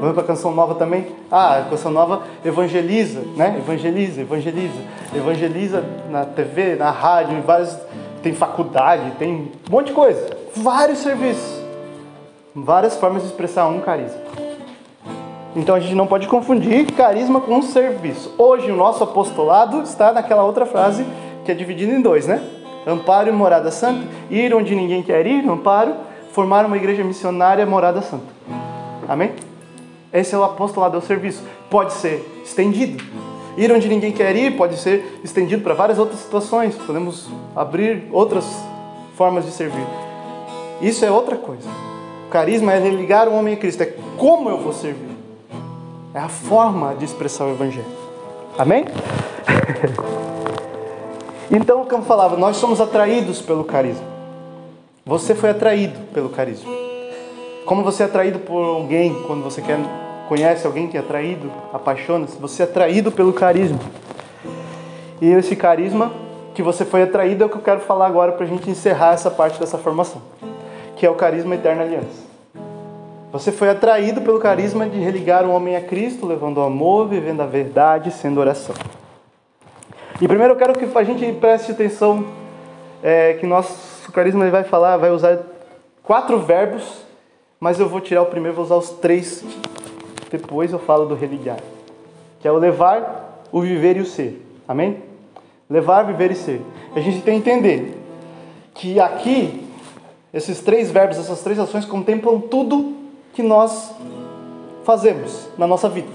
Vamos 0.00 0.14
para 0.14 0.24
a 0.24 0.26
canção 0.26 0.52
nova 0.54 0.74
também? 0.74 1.06
Ah, 1.30 1.58
a 1.58 1.62
canção 1.62 1.90
nova 1.90 2.22
evangeliza, 2.44 3.22
né? 3.36 3.56
Evangeliza, 3.58 4.20
evangeliza. 4.20 4.80
Evangeliza 5.14 5.84
na 6.10 6.24
TV, 6.24 6.76
na 6.76 6.90
rádio, 6.90 7.38
em 7.38 7.40
vários. 7.40 7.76
Tem 8.22 8.34
faculdade, 8.34 9.12
tem 9.18 9.34
um 9.34 9.48
monte 9.70 9.88
de 9.88 9.92
coisa. 9.92 10.36
Vários 10.54 10.98
serviços 10.98 11.62
várias 12.54 12.96
formas 12.96 13.22
de 13.22 13.28
expressar 13.28 13.66
um 13.66 13.80
carisma. 13.80 14.20
Então 15.54 15.74
a 15.74 15.80
gente 15.80 15.94
não 15.94 16.06
pode 16.06 16.26
confundir 16.26 16.90
carisma 16.92 17.40
com 17.40 17.56
um 17.56 17.62
serviço. 17.62 18.34
Hoje 18.38 18.70
o 18.70 18.76
nosso 18.76 19.04
apostolado 19.04 19.82
está 19.82 20.12
naquela 20.12 20.44
outra 20.44 20.64
frase 20.64 21.04
que 21.44 21.50
é 21.50 21.54
dividida 21.54 21.92
em 21.92 22.00
dois, 22.00 22.26
né? 22.26 22.42
Amparo 22.86 23.28
e 23.28 23.32
morada 23.32 23.70
santa, 23.70 24.06
ir 24.30 24.54
onde 24.54 24.74
ninguém 24.74 25.02
quer 25.02 25.26
ir, 25.26 25.48
amparo, 25.48 25.94
formar 26.32 26.64
uma 26.64 26.76
igreja 26.76 27.04
missionária 27.04 27.64
morada 27.66 28.00
santa. 28.00 28.26
Amém? 29.08 29.32
Esse 30.12 30.34
é 30.34 30.38
o 30.38 30.44
apostolado, 30.44 30.96
é 30.96 30.98
o 30.98 31.02
serviço. 31.02 31.42
Pode 31.70 31.92
ser 31.92 32.42
estendido. 32.44 33.02
Ir 33.56 33.70
onde 33.72 33.88
ninguém 33.88 34.12
quer 34.12 34.34
ir 34.34 34.56
pode 34.56 34.76
ser 34.76 35.20
estendido 35.22 35.62
para 35.62 35.74
várias 35.74 35.98
outras 35.98 36.20
situações. 36.20 36.74
Podemos 36.74 37.28
abrir 37.54 38.08
outras 38.10 38.44
formas 39.16 39.44
de 39.44 39.50
servir. 39.50 39.86
Isso 40.80 41.04
é 41.04 41.10
outra 41.10 41.36
coisa 41.36 41.68
carisma 42.32 42.72
é 42.72 42.80
ligar 42.88 43.28
o 43.28 43.34
homem 43.34 43.52
a 43.52 43.56
Cristo, 43.58 43.82
é 43.82 43.94
como 44.16 44.48
eu 44.48 44.56
vou 44.56 44.72
servir. 44.72 45.12
É 46.14 46.18
a 46.18 46.30
forma 46.30 46.94
de 46.94 47.04
expressar 47.04 47.44
o 47.44 47.50
Evangelho. 47.50 47.84
Amém? 48.58 48.86
então, 51.52 51.84
como 51.84 52.02
falava, 52.04 52.36
nós 52.36 52.56
somos 52.56 52.80
atraídos 52.80 53.42
pelo 53.42 53.64
carisma. 53.64 54.06
Você 55.04 55.34
foi 55.34 55.50
atraído 55.50 55.98
pelo 56.14 56.30
carisma. 56.30 56.72
Como 57.66 57.84
você 57.84 58.02
é 58.02 58.06
atraído 58.06 58.38
por 58.38 58.62
alguém, 58.62 59.14
quando 59.26 59.42
você 59.42 59.60
quer, 59.60 59.78
conhece 60.28 60.66
alguém 60.66 60.88
que 60.88 60.96
é 60.96 61.00
atraído, 61.00 61.50
apaixona-se, 61.72 62.36
você 62.38 62.62
é 62.62 62.64
atraído 62.64 63.12
pelo 63.12 63.32
carisma. 63.32 63.78
E 65.20 65.30
esse 65.30 65.54
carisma 65.54 66.12
que 66.54 66.62
você 66.62 66.84
foi 66.84 67.02
atraído 67.02 67.44
é 67.44 67.46
o 67.46 67.48
que 67.48 67.56
eu 67.56 67.62
quero 67.62 67.80
falar 67.80 68.06
agora 68.06 68.32
para 68.32 68.44
a 68.44 68.48
gente 68.48 68.68
encerrar 68.70 69.14
essa 69.14 69.30
parte 69.30 69.58
dessa 69.58 69.78
formação 69.78 70.20
que 71.02 71.06
é 71.06 71.10
o 71.10 71.16
carisma 71.16 71.56
eterna 71.56 71.82
aliança. 71.82 72.22
Você 73.32 73.50
foi 73.50 73.68
atraído 73.68 74.20
pelo 74.20 74.38
carisma 74.38 74.88
de 74.88 75.00
religar 75.00 75.44
o 75.44 75.50
homem 75.50 75.74
a 75.74 75.80
Cristo, 75.80 76.24
levando 76.24 76.58
o 76.58 76.62
amor, 76.62 77.08
vivendo 77.08 77.40
a 77.40 77.46
verdade, 77.46 78.12
sendo 78.12 78.38
oração. 78.38 78.72
E 80.20 80.28
primeiro 80.28 80.52
eu 80.52 80.56
quero 80.56 80.74
que 80.74 80.84
a 80.96 81.02
gente 81.02 81.32
preste 81.40 81.72
atenção 81.72 82.24
é, 83.02 83.32
que 83.34 83.44
nosso 83.44 84.12
carisma 84.12 84.48
vai 84.48 84.62
falar, 84.62 84.96
vai 84.96 85.10
usar 85.10 85.40
quatro 86.04 86.38
verbos, 86.38 87.04
mas 87.58 87.80
eu 87.80 87.88
vou 87.88 88.00
tirar 88.00 88.22
o 88.22 88.26
primeiro, 88.26 88.54
vou 88.54 88.64
usar 88.64 88.76
os 88.76 88.90
três. 88.90 89.44
Depois 90.32 90.72
eu 90.72 90.80
falo 90.80 91.06
do 91.06 91.14
religar, 91.14 91.60
que 92.40 92.48
é 92.48 92.50
o 92.50 92.56
levar, 92.56 93.44
o 93.52 93.60
viver 93.60 93.98
e 93.98 94.00
o 94.00 94.06
ser. 94.06 94.44
Amém? 94.66 95.00
Levar, 95.70 96.02
viver 96.02 96.32
e 96.32 96.34
ser. 96.34 96.60
A 96.96 97.00
gente 97.00 97.22
tem 97.22 97.40
que 97.40 97.48
entender 97.48 97.96
que 98.74 98.98
aqui 98.98 99.62
Esses 100.32 100.60
três 100.60 100.90
verbos, 100.90 101.18
essas 101.18 101.42
três 101.42 101.58
ações 101.58 101.84
contemplam 101.84 102.40
tudo 102.40 102.94
que 103.34 103.42
nós 103.42 103.92
fazemos 104.82 105.46
na 105.58 105.66
nossa 105.66 105.88
vida. 105.90 106.08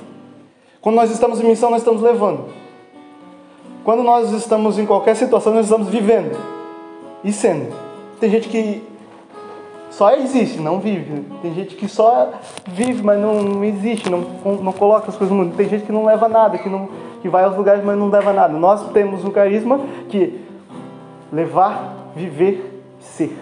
Quando 0.82 0.96
nós 0.96 1.12
estamos 1.12 1.40
em 1.40 1.46
missão, 1.46 1.70
nós 1.70 1.82
estamos 1.82 2.02
levando. 2.02 2.46
Quando 3.84 4.02
nós 4.02 4.32
estamos 4.32 4.80
em 4.80 4.86
qualquer 4.86 5.16
situação, 5.16 5.54
nós 5.54 5.66
estamos 5.66 5.90
vivendo 5.90 6.36
e 7.24 7.32
sendo. 7.32 7.72
Tem 8.20 8.30
gente 8.30 8.50
que 8.50 8.82
só 9.90 10.12
existe, 10.12 10.60
não 10.60 10.80
vive. 10.80 11.26
Tem 11.42 11.54
gente 11.54 11.76
que 11.76 11.88
só 11.88 12.34
vive, 12.68 13.02
mas 13.02 13.20
não 13.20 13.64
existe, 13.64 14.10
não, 14.10 14.20
não 14.62 14.72
coloca 14.72 15.10
as 15.10 15.16
coisas 15.16 15.36
no 15.36 15.44
mundo. 15.44 15.56
Tem 15.56 15.68
gente 15.68 15.86
que 15.86 15.92
não 15.92 16.06
leva 16.06 16.28
nada, 16.28 16.58
que, 16.58 16.70
não, 16.70 16.90
que 17.22 17.30
vai 17.30 17.44
aos 17.44 17.56
lugares, 17.56 17.84
mas 17.84 17.98
não 17.98 18.10
leva 18.10 18.34
nada. 18.34 18.54
Nós 18.58 18.92
temos 18.92 19.24
um 19.24 19.32
carisma 19.32 19.80
que 20.10 20.40
levar, 21.32 22.12
viver, 22.16 22.84
ser. 23.00 23.38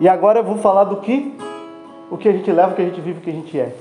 E 0.00 0.08
agora 0.08 0.40
eu 0.40 0.44
vou 0.44 0.58
falar 0.58 0.84
do 0.84 0.96
que 0.96 1.36
o 2.10 2.16
que 2.16 2.28
a 2.28 2.32
gente 2.32 2.50
leva, 2.50 2.72
o 2.72 2.74
que 2.74 2.82
a 2.82 2.84
gente 2.84 3.00
vive, 3.00 3.18
o 3.18 3.22
que 3.22 3.30
a 3.30 3.32
gente 3.32 3.58
é. 3.58 3.74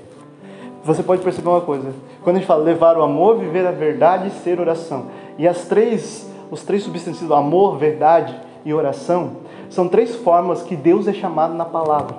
Você 0.84 1.04
pode 1.04 1.22
perceber 1.22 1.50
uma 1.50 1.62
coisa. 1.62 1.94
Quando 2.24 2.38
a 2.38 2.40
gente 2.40 2.48
fala 2.48 2.64
levar 2.64 2.98
o 2.98 3.04
amor, 3.04 3.38
viver 3.38 3.68
a 3.68 3.72
verdade 3.72 4.30
ser 4.32 4.60
oração. 4.60 5.08
E 5.38 5.48
as 5.48 5.66
três, 5.66 6.30
os 6.50 6.64
três 6.64 6.84
substantivos, 6.84 7.32
amor, 7.32 7.78
verdade 7.78 8.36
e 8.66 8.74
oração, 8.74 9.38
são 9.70 9.88
três 9.88 10.16
formas 10.16 10.62
que 10.64 10.76
Deus 10.76 11.08
é 11.08 11.14
chamado 11.14 11.54
na 11.54 11.66
palavra. 11.66 12.16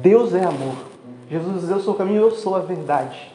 Deus 0.00 0.34
é 0.34 0.44
amor. 0.44 0.74
Jesus 1.30 1.60
diz: 1.60 1.70
Eu 1.70 1.80
sou 1.80 1.94
o 1.94 1.96
caminho, 1.96 2.20
eu 2.20 2.30
sou 2.30 2.54
a 2.54 2.60
verdade. 2.60 3.30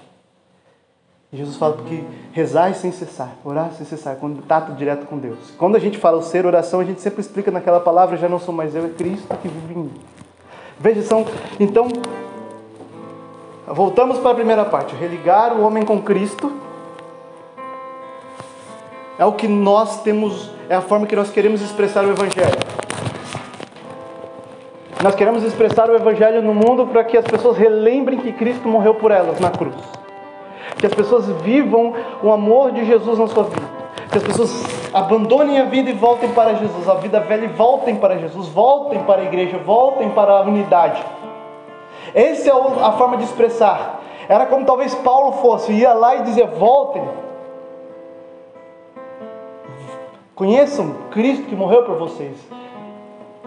Jesus 1.36 1.58
fala 1.58 1.74
porque 1.74 2.04
rezar 2.32 2.74
sem 2.76 2.91
cessar, 2.91 3.36
orar 3.43 3.71
sem 3.74 3.86
cessar, 3.86 4.15
contato 4.15 4.74
direto 4.74 5.06
com 5.06 5.17
Deus. 5.17 5.38
Quando 5.58 5.76
a 5.76 5.80
gente 5.80 5.98
fala 5.98 6.17
o 6.17 6.21
ser 6.21 6.45
oração, 6.45 6.80
a 6.80 6.86
gente 6.86 7.02
sempre 7.02 7.19
explica 7.19 7.52
naquela 7.52 7.80
palavra: 7.80 8.17
já 8.17 8.30
não 8.30 8.39
sou 8.39 8.54
mais 8.54 8.74
eu, 8.74 8.86
é 8.86 8.89
Cristo 8.89 9.28
que 9.41 9.48
vive 9.48 9.74
em 9.74 9.78
mim. 9.78 9.91
Veja, 10.80 11.02
são, 11.02 11.26
então, 11.60 11.88
voltamos 13.67 14.17
para 14.19 14.32
a 14.32 14.36
primeira 14.36 14.65
parte: 14.65 14.95
religar 14.95 15.54
o 15.54 15.63
homem 15.63 15.84
com 15.84 16.02
Cristo. 16.02 16.52
É 19.17 19.26
o 19.26 19.32
que 19.32 19.48
nós 19.48 20.02
temos, 20.02 20.52
é 20.69 20.75
a 20.75 20.82
forma 20.82 21.06
que 21.06 21.15
nós 21.15 21.30
queremos 21.30 21.62
expressar 21.62 22.04
o 22.06 22.12
Evangelho. 22.12 22.58
Nós 25.04 25.13
queremos 25.13 25.43
expressar 25.43 25.89
o 25.89 25.95
Evangelho 25.95 26.41
no 26.41 26.54
mundo 26.54 26.88
para 26.88 27.04
que 27.04 27.17
as 27.17 27.25
pessoas 27.25 27.58
relembrem 27.58 28.19
que 28.19 28.32
Cristo 28.32 28.67
morreu 28.67 28.95
por 28.95 29.12
elas 29.12 29.39
na 29.39 29.51
cruz. 29.51 29.75
Que 30.78 30.88
as 30.88 30.93
pessoas 30.93 31.28
vivam 31.41 31.93
o 32.23 32.32
amor 32.32 32.71
de 32.71 32.86
Jesus 32.86 33.19
na 33.19 33.28
sua 33.28 33.43
vida. 33.43 33.67
Que 34.12 34.17
as 34.17 34.23
pessoas 34.23 34.51
abandonem 34.93 35.60
a 35.60 35.65
vida 35.65 35.89
e 35.89 35.93
voltem 35.93 36.32
para 36.32 36.56
Jesus, 36.56 36.88
a 36.88 36.95
vida 36.95 37.19
velha 37.19 37.45
e 37.45 37.49
voltem 37.49 37.97
para 37.97 38.17
Jesus, 38.17 38.47
voltem 38.47 39.04
para 39.04 39.21
a 39.21 39.25
igreja, 39.25 39.58
voltem 39.58 40.10
para 40.10 40.32
a 40.32 40.41
unidade. 40.41 41.04
Essa 42.13 42.49
é 42.49 42.54
a 42.54 42.91
forma 42.93 43.17
de 43.17 43.25
expressar. 43.25 44.01
Era 44.28 44.45
como 44.45 44.65
talvez 44.65 44.95
Paulo 44.95 45.34
fosse, 45.34 45.71
ia 45.73 45.93
lá 45.93 46.15
e 46.15 46.23
dizia: 46.23 46.47
voltem. 46.47 47.04
Conheçam 50.36 50.93
Cristo 51.12 51.45
que 51.45 51.56
morreu 51.56 51.84
por 51.84 51.98
vocês. 51.98 52.38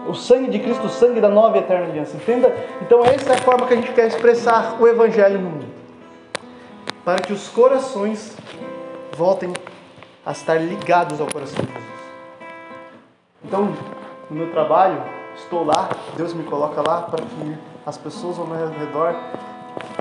O 0.07 0.13
sangue 0.15 0.49
de 0.49 0.57
Cristo, 0.57 0.87
o 0.87 0.89
sangue 0.89 1.21
da 1.21 1.29
nova 1.29 1.57
e 1.57 1.59
eterna 1.59 1.85
aliança. 1.85 2.17
Entenda? 2.17 2.51
Então, 2.81 3.05
essa 3.05 3.31
é 3.31 3.35
a 3.35 3.41
forma 3.41 3.67
que 3.67 3.73
a 3.73 3.77
gente 3.77 3.91
quer 3.93 4.07
expressar 4.07 4.75
o 4.81 4.87
Evangelho 4.87 5.39
no 5.39 5.49
mundo. 5.51 5.65
Para 7.05 7.21
que 7.21 7.31
os 7.31 7.47
corações 7.49 8.35
voltem 9.15 9.53
a 10.25 10.31
estar 10.31 10.55
ligados 10.55 11.21
ao 11.21 11.27
coração 11.27 11.63
de 11.63 11.71
Jesus. 11.71 11.89
Então, 13.45 13.71
no 14.31 14.35
meu 14.35 14.51
trabalho, 14.51 15.03
estou 15.35 15.63
lá, 15.63 15.89
Deus 16.17 16.33
me 16.33 16.43
coloca 16.43 16.81
lá 16.81 17.03
para 17.03 17.23
que 17.23 17.57
as 17.85 17.97
pessoas 17.99 18.39
ao 18.39 18.47
meu 18.47 18.67
redor, 18.67 19.15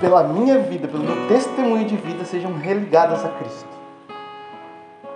pela 0.01 0.23
minha 0.23 0.59
vida, 0.59 0.89
pelo 0.89 1.05
meu 1.05 1.29
testemunho 1.29 1.85
de 1.85 1.97
vida, 1.97 2.25
sejam 2.25 2.57
religadas 2.57 3.25
a 3.27 3.29
Cristo. 3.29 3.69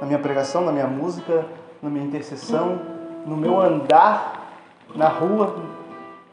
Na 0.00 0.06
minha 0.06 0.18
pregação, 0.18 0.62
na 0.62 0.72
minha 0.72 0.86
música, 0.86 1.46
na 1.82 1.90
minha 1.90 2.04
intercessão, 2.04 2.80
no 3.26 3.36
meu 3.36 3.60
andar 3.60 4.40
na 4.94 5.08
rua, 5.08 5.56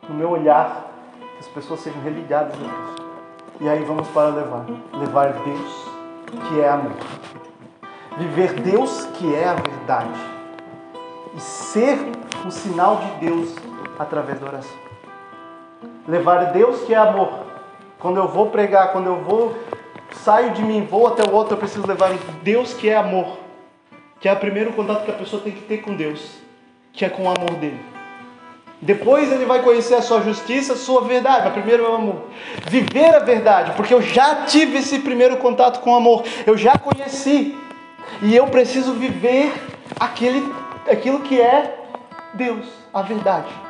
no 0.08 0.16
meu 0.16 0.30
olhar, 0.30 0.92
que 1.20 1.40
as 1.40 1.48
pessoas 1.48 1.80
sejam 1.80 2.02
religadas 2.02 2.54
a 2.54 2.58
Cristo. 2.58 3.10
E 3.62 3.68
aí 3.68 3.84
vamos 3.84 4.08
para 4.10 4.30
levar, 4.30 4.66
levar 4.94 5.34
Deus, 5.34 5.90
que 6.48 6.62
é 6.62 6.70
amor 6.70 6.92
viver 8.20 8.54
Deus 8.54 9.06
que 9.14 9.34
é 9.34 9.48
a 9.48 9.54
verdade 9.54 10.20
e 11.34 11.40
ser 11.40 11.98
um 12.46 12.52
sinal 12.52 12.98
de 12.98 13.26
Deus 13.26 13.56
através 13.98 14.40
da 14.40 14.48
oração. 14.48 14.78
Levar 16.06 16.52
Deus 16.52 16.82
que 16.82 16.94
é 16.94 16.98
amor. 16.98 17.30
Quando 17.98 18.18
eu 18.18 18.28
vou 18.28 18.50
pregar, 18.50 18.92
quando 18.92 19.08
eu 19.08 19.22
vou 19.24 19.56
saio 20.12 20.52
de 20.52 20.62
mim, 20.62 20.86
vou 20.86 21.08
até 21.08 21.24
o 21.24 21.34
outro, 21.34 21.54
eu 21.54 21.58
preciso 21.58 21.88
levar 21.88 22.12
Deus 22.44 22.74
que 22.74 22.90
é 22.90 22.98
amor, 22.98 23.38
que 24.20 24.28
é 24.28 24.34
o 24.34 24.38
primeiro 24.38 24.74
contato 24.74 25.06
que 25.06 25.12
a 25.12 25.16
pessoa 25.16 25.42
tem 25.42 25.54
que 25.54 25.62
ter 25.62 25.78
com 25.78 25.96
Deus, 25.96 26.38
que 26.92 27.06
é 27.06 27.10
com 27.10 27.24
o 27.24 27.30
amor 27.30 27.52
dele. 27.56 27.80
Depois 28.82 29.32
ele 29.32 29.46
vai 29.46 29.62
conhecer 29.62 29.96
a 29.96 30.02
sua 30.02 30.22
justiça, 30.22 30.74
a 30.74 30.78
sua 30.78 31.02
verdade, 31.02 31.44
mas 31.46 31.54
primeiro 31.54 31.86
é 31.86 31.90
o 31.90 31.96
amor. 31.96 32.28
Viver 32.68 33.14
a 33.14 33.20
verdade, 33.20 33.74
porque 33.76 33.94
eu 33.94 34.02
já 34.02 34.46
tive 34.46 34.78
esse 34.78 35.00
primeiro 35.00 35.38
contato 35.38 35.82
com 35.82 35.92
o 35.92 35.96
amor, 35.96 36.24
eu 36.46 36.58
já 36.58 36.78
conheci 36.78 37.58
e 38.22 38.36
eu 38.36 38.48
preciso 38.48 38.94
viver 38.94 39.54
aquele, 40.00 40.50
aquilo 40.90 41.20
que 41.20 41.40
é 41.40 41.78
Deus, 42.34 42.66
a 42.94 43.02
verdade. 43.02 43.69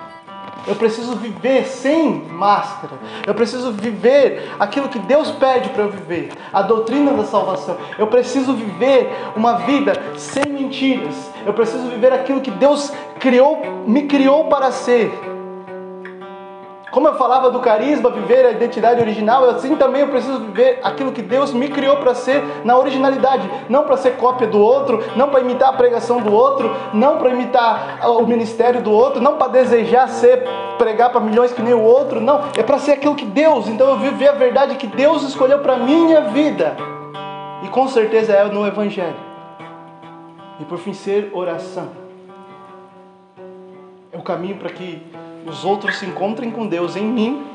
Eu 0.68 0.76
preciso 0.76 1.16
viver 1.16 1.66
sem 1.66 2.26
máscara. 2.30 2.94
Eu 3.26 3.34
preciso 3.34 3.72
viver 3.72 4.52
aquilo 4.60 4.90
que 4.90 5.00
Deus 5.00 5.32
pede 5.32 5.70
para 5.70 5.84
eu 5.84 5.90
viver, 5.90 6.32
a 6.54 6.62
doutrina 6.62 7.14
da 7.14 7.24
salvação. 7.24 7.78
Eu 7.98 8.08
preciso 8.08 8.54
viver 8.54 9.12
uma 9.36 9.60
vida 9.60 9.94
sem 10.18 10.46
mentiras. 10.52 11.32
Eu 11.46 11.54
preciso 11.54 11.88
viver 11.88 12.14
aquilo 12.14 12.42
que 12.42 12.52
Deus 12.52 12.92
criou, 13.20 13.84
me 13.86 14.04
criou 14.04 14.46
para 14.46 14.72
ser. 14.72 15.39
Como 16.92 17.08
eu 17.08 17.16
falava 17.16 17.52
do 17.52 17.60
carisma, 17.60 18.10
viver 18.10 18.46
a 18.46 18.52
identidade 18.52 19.00
original, 19.00 19.48
assim 19.50 19.76
também 19.76 20.02
eu 20.02 20.08
preciso 20.08 20.40
viver 20.40 20.80
aquilo 20.84 21.12
que 21.12 21.22
Deus 21.22 21.54
me 21.54 21.68
criou 21.68 21.98
para 21.98 22.16
ser 22.16 22.44
na 22.64 22.78
originalidade, 22.78 23.50
não 23.70 23.84
para 23.84 23.98
ser 23.98 24.18
cópia 24.18 24.48
do 24.48 24.60
outro, 24.60 25.04
não 25.16 25.30
para 25.30 25.42
imitar 25.42 25.70
a 25.70 25.74
pregação 25.74 26.22
do 26.22 26.34
outro, 26.34 26.76
não 26.94 27.18
para 27.18 27.30
imitar 27.30 28.00
o 28.10 28.26
ministério 28.26 28.82
do 28.82 28.92
outro, 28.92 29.22
não 29.22 29.38
para 29.38 29.50
desejar 29.50 30.08
ser 30.10 30.44
pregar 30.80 31.12
para 31.12 31.20
milhões 31.20 31.52
que 31.52 31.62
nem 31.62 31.74
o 31.74 31.82
outro, 31.82 32.22
não, 32.22 32.42
é 32.58 32.64
para 32.64 32.80
ser 32.80 32.94
aquilo 32.94 33.14
que 33.14 33.26
Deus. 33.26 33.68
Então 33.68 33.90
eu 33.90 33.98
viver 33.98 34.30
a 34.30 34.34
verdade 34.34 34.76
que 34.76 34.88
Deus 34.88 35.24
escolheu 35.24 35.60
para 35.60 35.78
minha 35.78 36.22
vida. 36.22 36.76
E 37.62 37.68
com 37.68 37.88
certeza 37.88 38.34
é 38.34 38.46
no 38.46 38.66
evangelho. 38.66 39.18
E 40.60 40.66
por 40.66 40.78
fim 40.78 40.94
ser 40.94 41.30
oração. 41.34 41.90
É 44.12 44.18
o 44.18 44.22
caminho 44.22 44.58
para 44.58 44.70
que 44.70 45.06
os 45.46 45.64
outros 45.66 45.98
se 45.98 46.06
encontrem 46.06 46.52
com 46.52 46.68
Deus 46.68 46.96
em 46.96 47.06
mim, 47.06 47.46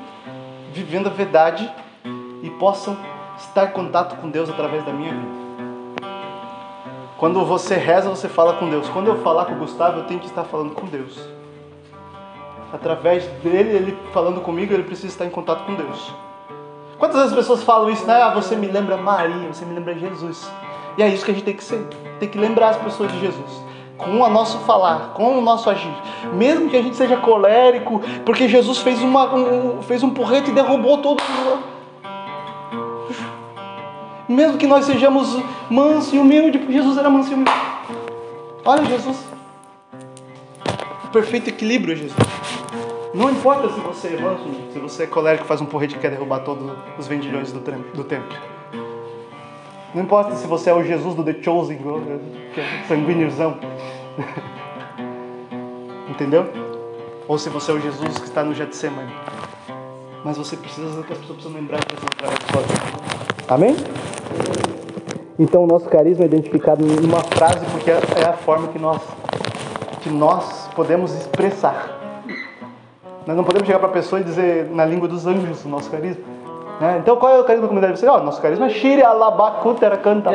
vivendo 0.73 1.07
a 1.07 1.11
verdade 1.11 1.71
e 2.43 2.51
possam 2.51 2.97
estar 3.39 3.67
em 3.67 3.73
contato 3.73 4.17
com 4.17 4.31
Deus 4.31 4.49
através 4.49 4.85
da 4.85 4.93
minha 4.93 5.13
vida. 5.13 5.45
Quando 7.19 7.45
você 7.45 7.77
reza, 7.77 8.11
você 8.11 8.29
fala 8.29 8.55
com 8.55 8.69
Deus. 8.69 8.89
Quando 8.89 9.07
eu 9.07 9.17
falar 9.23 9.47
com 9.47 9.53
o 9.55 9.59
Gustavo, 9.59 10.01
eu 10.01 10.05
tenho 10.05 10.21
que 10.21 10.27
estar 10.27 10.45
falando 10.45 10.75
com 10.75 10.87
Deus. 10.87 11.19
Através 12.73 13.25
dele, 13.43 13.71
ele 13.71 13.99
falando 14.13 14.41
comigo, 14.41 14.75
ele 14.75 14.83
precisa 14.83 15.09
estar 15.09 15.25
em 15.25 15.31
contato 15.31 15.65
com 15.65 15.75
Deus. 15.75 16.13
Quantas 16.99 17.17
vezes 17.17 17.33
as 17.33 17.39
pessoas 17.39 17.63
falam 17.63 17.89
isso, 17.89 18.05
né? 18.05 18.21
Ah, 18.21 18.31
você 18.31 18.57
me 18.57 18.67
lembra 18.67 18.97
Maria, 18.97 19.53
você 19.53 19.65
me 19.65 19.75
lembra 19.75 19.95
Jesus. 19.95 20.51
E 20.99 21.03
é 21.03 21.09
isso 21.09 21.25
que 21.25 21.31
a 21.31 21.35
gente 21.35 21.45
tem 21.45 21.55
que 21.55 21.65
ser. 21.65 21.87
Tem 22.19 22.29
que 22.29 22.39
lembrar 22.39 22.71
as 22.71 22.77
pessoas 22.79 23.11
de 23.13 23.21
Jesus 23.21 23.65
com 23.97 24.21
o 24.21 24.29
nosso 24.29 24.59
falar, 24.61 25.13
com 25.15 25.39
o 25.39 25.41
nosso 25.41 25.71
agir. 25.71 25.95
Mesmo 26.33 26.69
que 26.69 26.77
a 26.77 26.83
gente 26.83 26.97
seja 26.97 27.17
colérico, 27.17 28.01
porque 28.25 28.49
Jesus 28.49 28.79
fez, 28.79 29.01
uma, 29.01 29.35
um, 29.35 29.83
fez 29.83 30.03
um 30.03 30.11
porrete 30.11 30.51
e 30.51 30.55
derrubou 30.55 30.99
todo 30.99 31.23
mundo. 31.23 31.75
Mesmo 34.29 34.57
que 34.57 34.67
nós 34.67 34.87
sejamos 34.87 35.39
mansos 35.71 36.13
e 36.13 36.19
humildes, 36.19 36.61
porque 36.61 36.73
Jesus 36.73 36.97
era 36.97 37.11
manso 37.11 37.31
e 37.31 37.35
humilde. 37.35 37.53
Olha 38.65 38.85
Jesus. 38.85 39.19
Perfeito 41.13 41.49
equilíbrio, 41.49 41.95
Jesus. 41.95 42.17
Não 43.15 43.31
importa 43.31 43.69
se 43.69 43.79
você 43.79 44.09
é 44.09 44.21
manso, 44.21 44.45
se 44.73 44.79
você 44.81 45.05
é 45.05 45.07
colérico 45.07 45.45
faz 45.45 45.61
um 45.61 45.67
porrete 45.67 45.95
e 45.95 45.99
quer 45.99 46.11
derrubar 46.11 46.41
todos 46.41 46.69
os 46.99 47.07
vendilhões 47.07 47.53
do, 47.53 47.61
do 47.61 48.03
templo. 48.03 48.37
Não 49.95 50.03
importa 50.03 50.35
se 50.35 50.47
você 50.47 50.71
é 50.71 50.75
o 50.75 50.83
Jesus 50.83 51.15
do 51.15 51.23
The 51.23 51.37
Chosen, 51.41 51.79
que 52.53 52.61
é 52.61 52.85
sanguíneozão. 52.89 53.57
Entendeu? 56.11 56.47
Ou 57.29 57.39
se 57.39 57.49
você 57.49 57.71
é 57.71 57.75
o 57.75 57.81
Jesus 57.81 58.19
que 58.19 58.25
está 58.25 58.43
no 58.43 58.53
Getsemane. 58.53 59.13
Mas 60.25 60.37
você 60.37 60.57
precisa, 60.57 61.03
que 61.03 61.13
as 61.13 61.19
pessoas 61.19 61.39
precisam 61.39 61.53
lembrar 61.53 61.79
que 61.85 61.95
vida. 61.95 62.15
Amém? 63.49 63.77
Então 65.39 65.65
o 65.65 65.67
nosso 65.67 65.89
carisma 65.89 66.25
é 66.25 66.27
identificado 66.27 66.85
numa 66.85 67.21
frase 67.21 67.65
porque 67.71 67.91
é 67.91 68.25
a 68.27 68.33
forma 68.33 68.69
que 68.69 68.79
nós, 68.79 69.01
que 70.03 70.09
nós 70.09 70.69
podemos 70.75 71.15
expressar. 71.15 72.01
Nós 73.27 73.37
não 73.37 73.45
podemos 73.45 73.67
chegar 73.67 73.79
para 73.79 73.89
a 73.89 73.93
pessoa 73.93 74.21
e 74.21 74.25
dizer 74.25 74.71
na 74.71 74.85
língua 74.85 75.07
dos 75.07 75.27
anjos 75.27 75.65
o 75.65 75.69
nosso 75.69 75.91
carisma. 75.91 76.25
Né? 76.81 76.99
Então 77.01 77.17
qual 77.17 77.33
é 77.37 77.41
o 77.41 77.45
carisma 77.45 77.63
da 77.63 77.69
comunidade? 77.69 77.99
Você, 77.99 78.07
ó, 78.07 78.21
nosso 78.21 78.41
carisma 78.41 78.67
é 78.67 78.71
Shiri 78.71 79.03
Alabakutera 79.03 79.97
canta. 79.97 80.31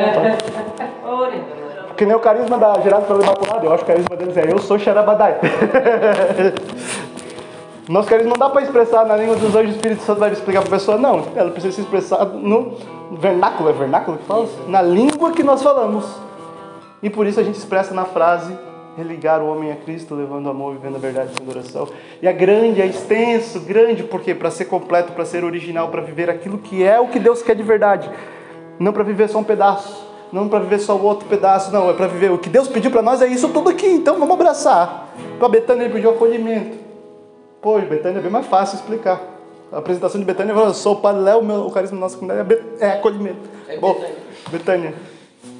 Que 1.97 2.05
nem 2.05 2.15
o 2.15 2.19
carisma 2.19 2.57
da 2.57 2.79
gerado 2.79 3.05
pelo 3.05 3.21
Imaculado. 3.21 3.65
Eu 3.65 3.73
acho 3.73 3.83
que 3.83 3.91
o 3.91 3.95
carisma 3.95 4.15
deles 4.15 4.37
é 4.37 4.51
eu 4.51 4.59
sou 4.59 4.79
Xarabadai. 4.79 5.37
Nosso 7.89 8.07
carisma 8.07 8.29
não 8.29 8.37
dá 8.37 8.49
para 8.51 8.61
expressar 8.61 9.03
na 9.05 9.15
língua 9.15 9.35
dos 9.35 9.55
anjos, 9.55 9.71
o 9.71 9.75
Espírito 9.75 10.03
Santo 10.03 10.19
vai 10.19 10.31
explicar 10.31 10.59
para 10.61 10.69
a 10.69 10.71
pessoa, 10.77 10.95
não. 10.95 11.23
Ela 11.35 11.49
precisa 11.49 11.73
se 11.73 11.81
expressar 11.81 12.23
no 12.23 12.77
vernáculo, 13.13 13.67
é 13.67 13.73
vernáculo 13.73 14.17
que 14.17 14.25
fala? 14.25 14.47
Na 14.67 14.79
língua 14.79 15.31
que 15.31 15.41
nós 15.41 15.63
falamos. 15.63 16.05
E 17.01 17.09
por 17.09 17.25
isso 17.25 17.39
a 17.39 17.43
gente 17.43 17.57
expressa 17.57 17.91
na 17.93 18.05
frase 18.05 18.55
religar 18.97 19.41
o 19.41 19.47
homem 19.49 19.71
a 19.71 19.75
Cristo, 19.75 20.15
levando 20.15 20.49
amor, 20.49 20.73
vivendo 20.73 20.95
a 20.95 20.99
verdade 20.99 21.31
sem 21.37 21.47
oração. 21.47 21.87
E 22.21 22.27
é 22.27 22.33
grande, 22.33 22.81
é 22.81 22.85
extenso, 22.85 23.59
grande, 23.61 24.03
porque 24.03 24.35
para 24.35 24.51
ser 24.51 24.65
completo, 24.65 25.13
para 25.13 25.25
ser 25.25 25.43
original, 25.43 25.89
para 25.89 26.01
viver 26.01 26.29
aquilo 26.29 26.57
que 26.57 26.83
é 26.83 26.99
o 26.99 27.07
que 27.07 27.19
Deus 27.19 27.41
quer 27.41 27.55
de 27.55 27.63
verdade, 27.63 28.09
não 28.79 28.91
para 28.91 29.03
viver 29.03 29.29
só 29.29 29.39
um 29.39 29.43
pedaço, 29.43 30.07
não 30.31 30.47
para 30.47 30.59
viver 30.59 30.79
só 30.79 30.95
o 30.95 31.03
outro 31.03 31.27
pedaço, 31.27 31.71
não, 31.71 31.89
é 31.89 31.93
para 31.93 32.07
viver 32.07 32.31
o 32.31 32.37
que 32.37 32.49
Deus 32.49 32.67
pediu 32.67 32.91
para 32.91 33.01
nós 33.01 33.21
é 33.21 33.27
isso 33.27 33.49
tudo 33.49 33.69
aqui, 33.69 33.87
então 33.87 34.19
vamos 34.19 34.33
abraçar. 34.33 35.13
Para 35.37 35.49
Betânia 35.49 35.85
ele 35.85 35.93
pediu 35.93 36.11
acolhimento. 36.11 36.77
Pô, 37.61 37.79
Betânia 37.79 38.19
é 38.19 38.21
bem 38.21 38.31
mais 38.31 38.45
fácil 38.45 38.75
explicar. 38.75 39.21
A 39.71 39.77
apresentação 39.77 40.19
de 40.19 40.25
Betânia, 40.25 40.53
eu 40.53 40.73
sou 40.73 40.93
o 40.93 41.01
Padre 41.01 41.21
Léo, 41.21 41.67
o 41.67 41.71
carisma 41.71 41.97
da 41.97 42.01
nossa 42.01 42.17
comunidade 42.17 42.61
é, 42.79 42.85
é 42.85 42.91
acolhimento. 42.93 43.49
É 43.67 43.77
Bom, 43.77 44.03
Betânia. 44.49 44.93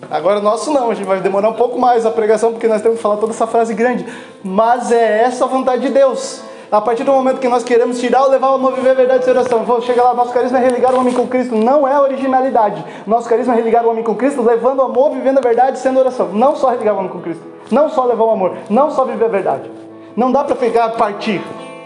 Agora, 0.10 0.40
nosso 0.40 0.72
não, 0.72 0.90
a 0.90 0.96
gente 0.96 1.06
vai 1.06 1.20
demorar 1.20 1.50
um 1.50 1.54
pouco 1.54 1.78
mais 1.78 2.06
a 2.06 2.12
pregação, 2.12 2.52
porque 2.52 2.68
nós 2.68 2.82
temos 2.82 2.98
que 2.98 3.04
falar 3.04 3.18
toda 3.18 3.32
essa 3.32 3.46
frase 3.46 3.74
grande. 3.74 4.06
Mas 4.44 4.92
é 4.92 5.24
essa 5.24 5.46
a 5.46 5.48
vontade 5.48 5.84
de 5.84 5.90
Deus. 5.90 6.42
A 6.72 6.80
partir 6.80 7.04
do 7.04 7.12
momento 7.12 7.40
que 7.40 7.48
nós 7.48 7.64
queremos 7.64 8.00
tirar 8.00 8.24
ou 8.24 8.30
levar 8.30 8.52
o 8.52 8.54
amor, 8.54 8.74
viver 8.74 8.92
a 8.92 8.94
verdade 8.94 9.24
de 9.24 9.30
oração, 9.30 9.64
vou 9.64 9.82
chegar 9.82 10.04
lá, 10.04 10.14
nosso 10.14 10.32
carisma 10.32 10.60
é 10.60 10.62
religar 10.64 10.94
o 10.94 11.00
homem 11.00 11.14
com 11.14 11.28
Cristo, 11.28 11.56
não 11.56 11.88
é 11.88 12.00
originalidade. 12.00 12.86
Nosso 13.08 13.28
carisma 13.28 13.54
é 13.54 13.58
religar 13.58 13.86
o 13.86 13.90
homem 13.90 14.04
com 14.04 14.14
Cristo, 14.14 14.44
levando 14.44 14.80
o 14.80 14.84
amor, 14.84 15.12
vivendo 15.12 15.40
a 15.40 15.42
verdade, 15.42 15.80
sendo 15.80 16.00
oração. 16.00 16.30
Não 16.32 16.56
só 16.56 16.70
religar 16.70 16.94
o 16.94 17.00
homem 17.00 17.12
com 17.12 17.20
Cristo, 17.22 17.44
não 17.72 17.90
só 17.90 18.06
levar 18.06 18.24
o 18.24 18.30
amor, 18.30 18.56
não 18.70 18.92
só 18.92 19.04
viver 19.04 19.26
a 19.26 19.30
verdade. 19.30 19.72
Não 20.16 20.32
dá 20.32 20.44
para 20.44 20.56
pegar, 20.56 20.90
partir 20.90 21.42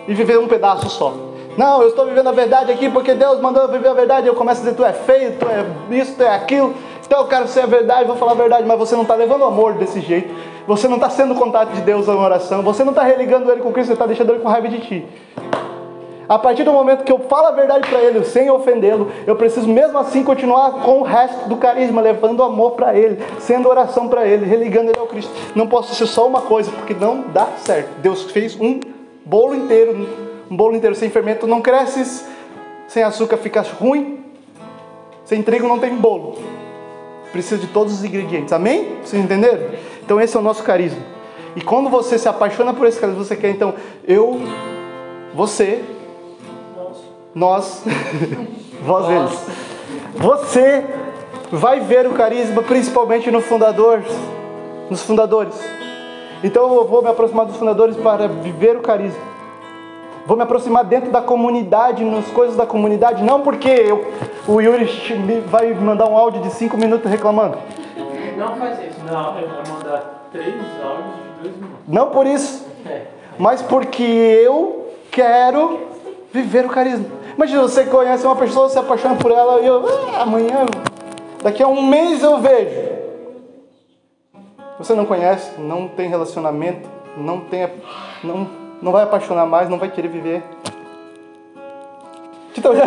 e 0.06 0.14
viver 0.14 0.38
um 0.38 0.50
pedaço 0.50 0.90
só. 0.90 1.14
Não, 1.56 1.82
eu 1.82 1.90
estou 1.90 2.06
vivendo 2.06 2.28
a 2.28 2.32
verdade 2.32 2.72
aqui 2.72 2.90
porque 2.90 3.14
Deus 3.14 3.40
mandou 3.40 3.64
eu 3.64 3.70
viver 3.70 3.90
a 3.90 3.94
verdade. 3.94 4.28
Eu 4.28 4.34
começo 4.34 4.62
a 4.62 4.64
dizer, 4.64 4.76
tu 4.76 4.84
é 4.84 4.92
feio, 4.92 5.38
tu 5.38 5.46
é 5.48 5.66
isso, 5.96 6.16
tu 6.16 6.24
é 6.24 6.36
aquilo. 6.36 6.74
Então 7.14 7.22
eu 7.22 7.30
quero 7.30 7.48
ser 7.48 7.60
a 7.60 7.68
verdade, 7.68 8.08
vou 8.08 8.16
falar 8.16 8.32
a 8.32 8.36
verdade, 8.36 8.66
mas 8.66 8.76
você 8.76 8.96
não 8.96 9.04
está 9.04 9.14
levando 9.14 9.44
amor 9.44 9.76
desse 9.76 10.02
jeito. 10.02 10.34
Você 10.66 10.88
não 10.88 10.96
está 10.96 11.12
sendo 11.12 11.36
contato 11.36 11.70
de 11.70 11.82
Deus 11.82 12.08
na 12.08 12.16
oração. 12.16 12.64
Você 12.64 12.84
não 12.84 12.90
está 12.90 13.04
religando 13.04 13.52
ele 13.52 13.62
com 13.62 13.72
Cristo, 13.72 13.90
você 13.90 13.94
está 13.94 14.08
deixando 14.08 14.32
ele 14.32 14.40
com 14.40 14.50
raiva 14.50 14.68
de 14.68 14.80
ti. 14.80 15.06
A 16.28 16.40
partir 16.40 16.64
do 16.64 16.74
momento 16.74 17.04
que 17.04 17.12
eu 17.12 17.20
falo 17.20 17.50
a 17.50 17.52
verdade 17.52 17.88
para 17.88 18.02
ele, 18.02 18.26
sem 18.26 18.50
ofendê-lo, 18.50 19.12
eu 19.28 19.36
preciso 19.36 19.68
mesmo 19.68 19.96
assim 20.00 20.24
continuar 20.24 20.72
com 20.82 21.02
o 21.02 21.04
resto 21.04 21.48
do 21.48 21.56
carisma, 21.56 22.02
levando 22.02 22.42
amor 22.42 22.72
para 22.72 22.98
ele, 22.98 23.24
sendo 23.38 23.70
oração 23.70 24.08
para 24.08 24.26
ele, 24.26 24.48
religando 24.48 24.90
ele 24.90 25.00
ao 25.00 25.06
Cristo. 25.06 25.32
Não 25.54 25.68
posso 25.68 25.94
ser 25.94 26.08
só 26.08 26.26
uma 26.26 26.42
coisa, 26.42 26.72
porque 26.72 26.96
não 26.96 27.26
dá 27.32 27.46
certo. 27.58 27.92
Deus 28.02 28.24
fez 28.32 28.60
um 28.60 28.80
bolo 29.24 29.54
inteiro, 29.54 30.10
um 30.50 30.58
bolo 30.58 30.76
inteiro 30.76 30.96
sem 30.96 31.12
fermento 31.12 31.46
não 31.46 31.62
cresce, 31.62 32.26
sem 32.88 33.04
açúcar 33.04 33.38
fica 33.38 33.62
ruim, 33.80 34.26
sem 35.24 35.44
trigo 35.44 35.68
não 35.68 35.78
tem 35.78 35.96
bolo. 35.96 36.63
Precisa 37.34 37.60
de 37.60 37.68
todos 37.68 37.92
os 37.92 38.04
ingredientes. 38.06 38.54
Amém? 38.54 39.00
Vocês 39.04 39.22
entenderam? 39.22 39.72
Então 40.06 40.22
esse 40.22 40.38
é 40.38 40.40
o 40.40 40.44
nosso 40.44 40.64
carisma. 40.64 41.02
E 41.56 41.62
quando 41.62 41.90
você 41.90 42.18
se 42.18 42.30
apaixona 42.30 42.74
por 42.74 42.88
esse 42.88 43.00
carisma, 43.00 43.24
você 43.24 43.36
quer 43.36 43.50
então 43.50 43.74
eu, 44.08 44.40
você, 45.34 45.84
nós, 47.34 47.84
vós 48.86 49.10
eles. 49.10 49.46
Você 50.16 50.86
vai 51.52 51.80
ver 51.80 52.06
o 52.06 52.12
carisma 52.12 52.62
principalmente 52.62 53.32
no 53.32 53.42
fundador, 53.42 54.04
nos 54.88 55.02
fundadores. 55.02 55.56
Então 56.44 56.72
eu 56.76 56.88
vou 56.88 57.02
me 57.02 57.10
aproximar 57.10 57.48
dos 57.48 57.58
fundadores 57.58 57.98
para 57.98 58.28
viver 58.28 58.78
o 58.78 58.82
carisma. 58.82 59.33
Vou 60.26 60.38
me 60.38 60.44
aproximar 60.44 60.86
dentro 60.86 61.12
da 61.12 61.22
comunidade, 61.22 62.04
nas 62.04 62.28
coisas 62.28 62.56
da 62.56 62.66
comunidade, 62.66 63.22
não 63.24 63.42
porque 63.42 63.68
eu, 63.68 64.14
o 64.48 64.62
Yuri 64.62 64.86
vai 65.48 65.74
mandar 65.74 66.08
um 66.08 66.18
áudio 66.18 66.42
de 66.42 66.50
5 66.52 66.78
minutos 66.78 67.12
reclamando. 67.12 67.58
Não 68.38 68.56
faz 68.56 68.80
isso. 68.80 69.00
Não, 69.06 69.38
ele 69.38 69.48
vai 69.48 69.64
mandar 69.68 70.30
três 70.32 70.56
áudios 70.82 71.16
de 71.42 71.50
2 71.50 71.56
minutos. 71.56 71.80
Não 71.88 72.10
por 72.10 72.26
isso, 72.26 72.66
é. 72.86 73.08
mas 73.38 73.62
porque 73.62 74.02
eu 74.02 74.94
quero 75.12 75.88
viver 76.32 76.66
o 76.66 76.70
carisma. 76.70 77.06
Imagina, 77.36 77.62
você 77.64 77.84
conhece 77.84 78.26
uma 78.26 78.36
pessoa, 78.36 78.70
se 78.70 78.80
apaixona 78.80 79.16
por 79.16 79.32
ela 79.32 79.60
e 79.60 79.68
eu, 79.68 79.84
ah, 80.16 80.22
amanhã, 80.22 80.66
daqui 81.44 81.62
a 81.62 81.68
um 81.68 81.82
mês 81.86 82.24
eu 82.24 82.38
vejo. 82.40 82.94
Você 84.78 84.94
não 84.94 85.06
conhece, 85.06 85.60
não 85.60 85.88
tem 85.88 86.10
relacionamento, 86.10 86.90
não 87.18 87.42
tem, 87.42 87.70
não 88.24 88.63
não 88.84 88.92
vai 88.92 89.04
apaixonar 89.04 89.46
mais, 89.46 89.70
não 89.70 89.80
vai 89.80 89.90
querer 89.90 90.10
viver. 90.10 90.44
Então, 92.56 92.74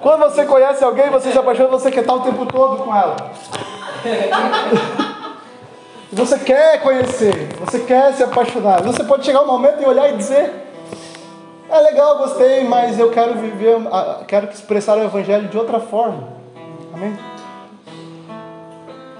Quando 0.00 0.20
você 0.20 0.46
conhece 0.46 0.82
alguém, 0.82 1.10
você 1.10 1.30
se 1.30 1.38
apaixona, 1.38 1.68
você 1.68 1.90
quer 1.90 2.00
estar 2.00 2.14
o 2.14 2.20
tempo 2.20 2.46
todo 2.46 2.82
com 2.82 2.94
ela. 2.94 3.16
Você 6.10 6.38
quer 6.38 6.80
conhecer, 6.80 7.48
você 7.60 7.80
quer 7.80 8.14
se 8.14 8.22
apaixonar. 8.22 8.82
Você 8.82 9.04
pode 9.04 9.26
chegar 9.26 9.42
um 9.42 9.46
momento 9.46 9.82
e 9.82 9.84
olhar 9.84 10.10
e 10.10 10.16
dizer: 10.16 10.50
É 11.68 11.80
legal, 11.80 12.16
gostei, 12.16 12.64
mas 12.64 12.98
eu 12.98 13.10
quero 13.10 13.34
viver, 13.34 13.76
quero 14.26 14.48
expressar 14.48 14.96
o 14.96 15.04
Evangelho 15.04 15.48
de 15.48 15.58
outra 15.58 15.78
forma. 15.78 16.28
Amém? 16.94 17.14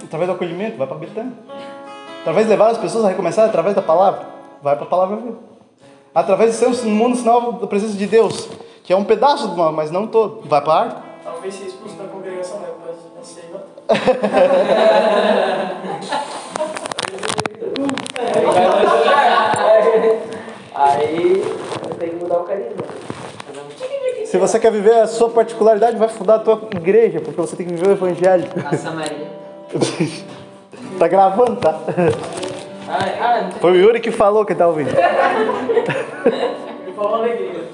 Através 0.03 0.31
do 0.31 0.33
acolhimento, 0.33 0.77
vai 0.77 0.87
para 0.87 0.97
Betânia. 0.97 1.33
Através 2.21 2.45
de 2.45 2.51
levar 2.51 2.71
as 2.71 2.77
pessoas 2.77 3.05
a 3.05 3.09
recomeçar 3.09 3.45
através 3.45 3.75
da 3.75 3.81
palavra, 3.81 4.27
vai 4.61 4.75
para 4.75 4.85
a 4.85 4.89
palavra 4.89 5.17
viva. 5.17 5.37
Através 6.13 6.51
de 6.51 6.57
ser 6.57 6.67
um 6.67 6.91
mundo 6.91 7.15
sinal 7.15 7.53
da 7.53 7.67
presença 7.67 7.97
de 7.97 8.05
Deus, 8.05 8.49
que 8.83 8.91
é 8.91 8.95
um 8.95 9.05
pedaço 9.05 9.47
do 9.47 9.57
mal, 9.57 9.71
mas 9.71 9.89
não 9.89 10.07
todo, 10.07 10.41
vai 10.45 10.61
para 10.61 10.73
a 10.73 10.79
arca. 10.81 10.97
Talvez 11.23 11.55
ser 11.55 11.67
expulso 11.67 11.95
da 11.95 12.05
congregação, 12.05 12.59
né? 12.59 12.67
Aí 20.75 21.43
tem 21.99 22.09
que 22.09 22.15
mudar 22.17 22.39
o 22.39 22.43
carisma. 22.43 22.83
Se 24.25 24.37
você 24.37 24.59
quer 24.59 24.71
viver 24.71 24.93
a 24.93 25.07
sua 25.07 25.29
particularidade, 25.29 25.97
vai 25.97 26.07
fundar 26.07 26.35
a 26.35 26.39
tua 26.39 26.61
igreja, 26.75 27.19
porque 27.19 27.41
você 27.41 27.55
tem 27.55 27.65
que 27.65 27.73
viver 27.73 27.89
o 27.89 27.91
evangelho. 27.91 28.47
A 28.65 28.77
Samaria. 28.77 29.27
Tá 30.99 31.07
gravando, 31.07 31.55
tá? 31.55 31.79
Foi 33.61 33.71
o 33.71 33.75
Yuri 33.75 34.01
que 34.01 34.11
falou 34.11 34.45
que 34.45 34.53
tá 34.53 34.67
ouvindo. 34.67 34.89
Ele 34.89 36.91
falou 36.93 37.15
alegria. 37.15 37.69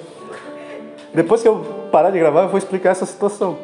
Depois 1.12 1.42
que 1.42 1.48
eu 1.48 1.58
parar 1.92 2.12
de 2.12 2.20
gravar, 2.20 2.44
eu 2.44 2.50
vou 2.50 2.60
explicar 2.60 2.92
essa 2.92 3.06
situação. 3.06 3.58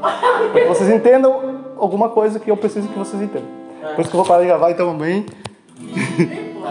Para 0.00 0.62
que 0.62 0.68
vocês 0.68 0.88
entendam 0.88 1.60
alguma 1.78 2.08
coisa 2.08 2.40
que 2.40 2.50
eu 2.50 2.56
preciso 2.56 2.88
que 2.88 2.98
vocês 2.98 3.22
entendam. 3.22 3.48
Por 3.94 4.00
isso 4.00 4.10
que 4.10 4.16
eu 4.16 4.22
vou 4.22 4.26
parar 4.26 4.40
de 4.40 4.46
gravar, 4.46 4.70
então, 4.70 4.90
amém. 4.90 5.26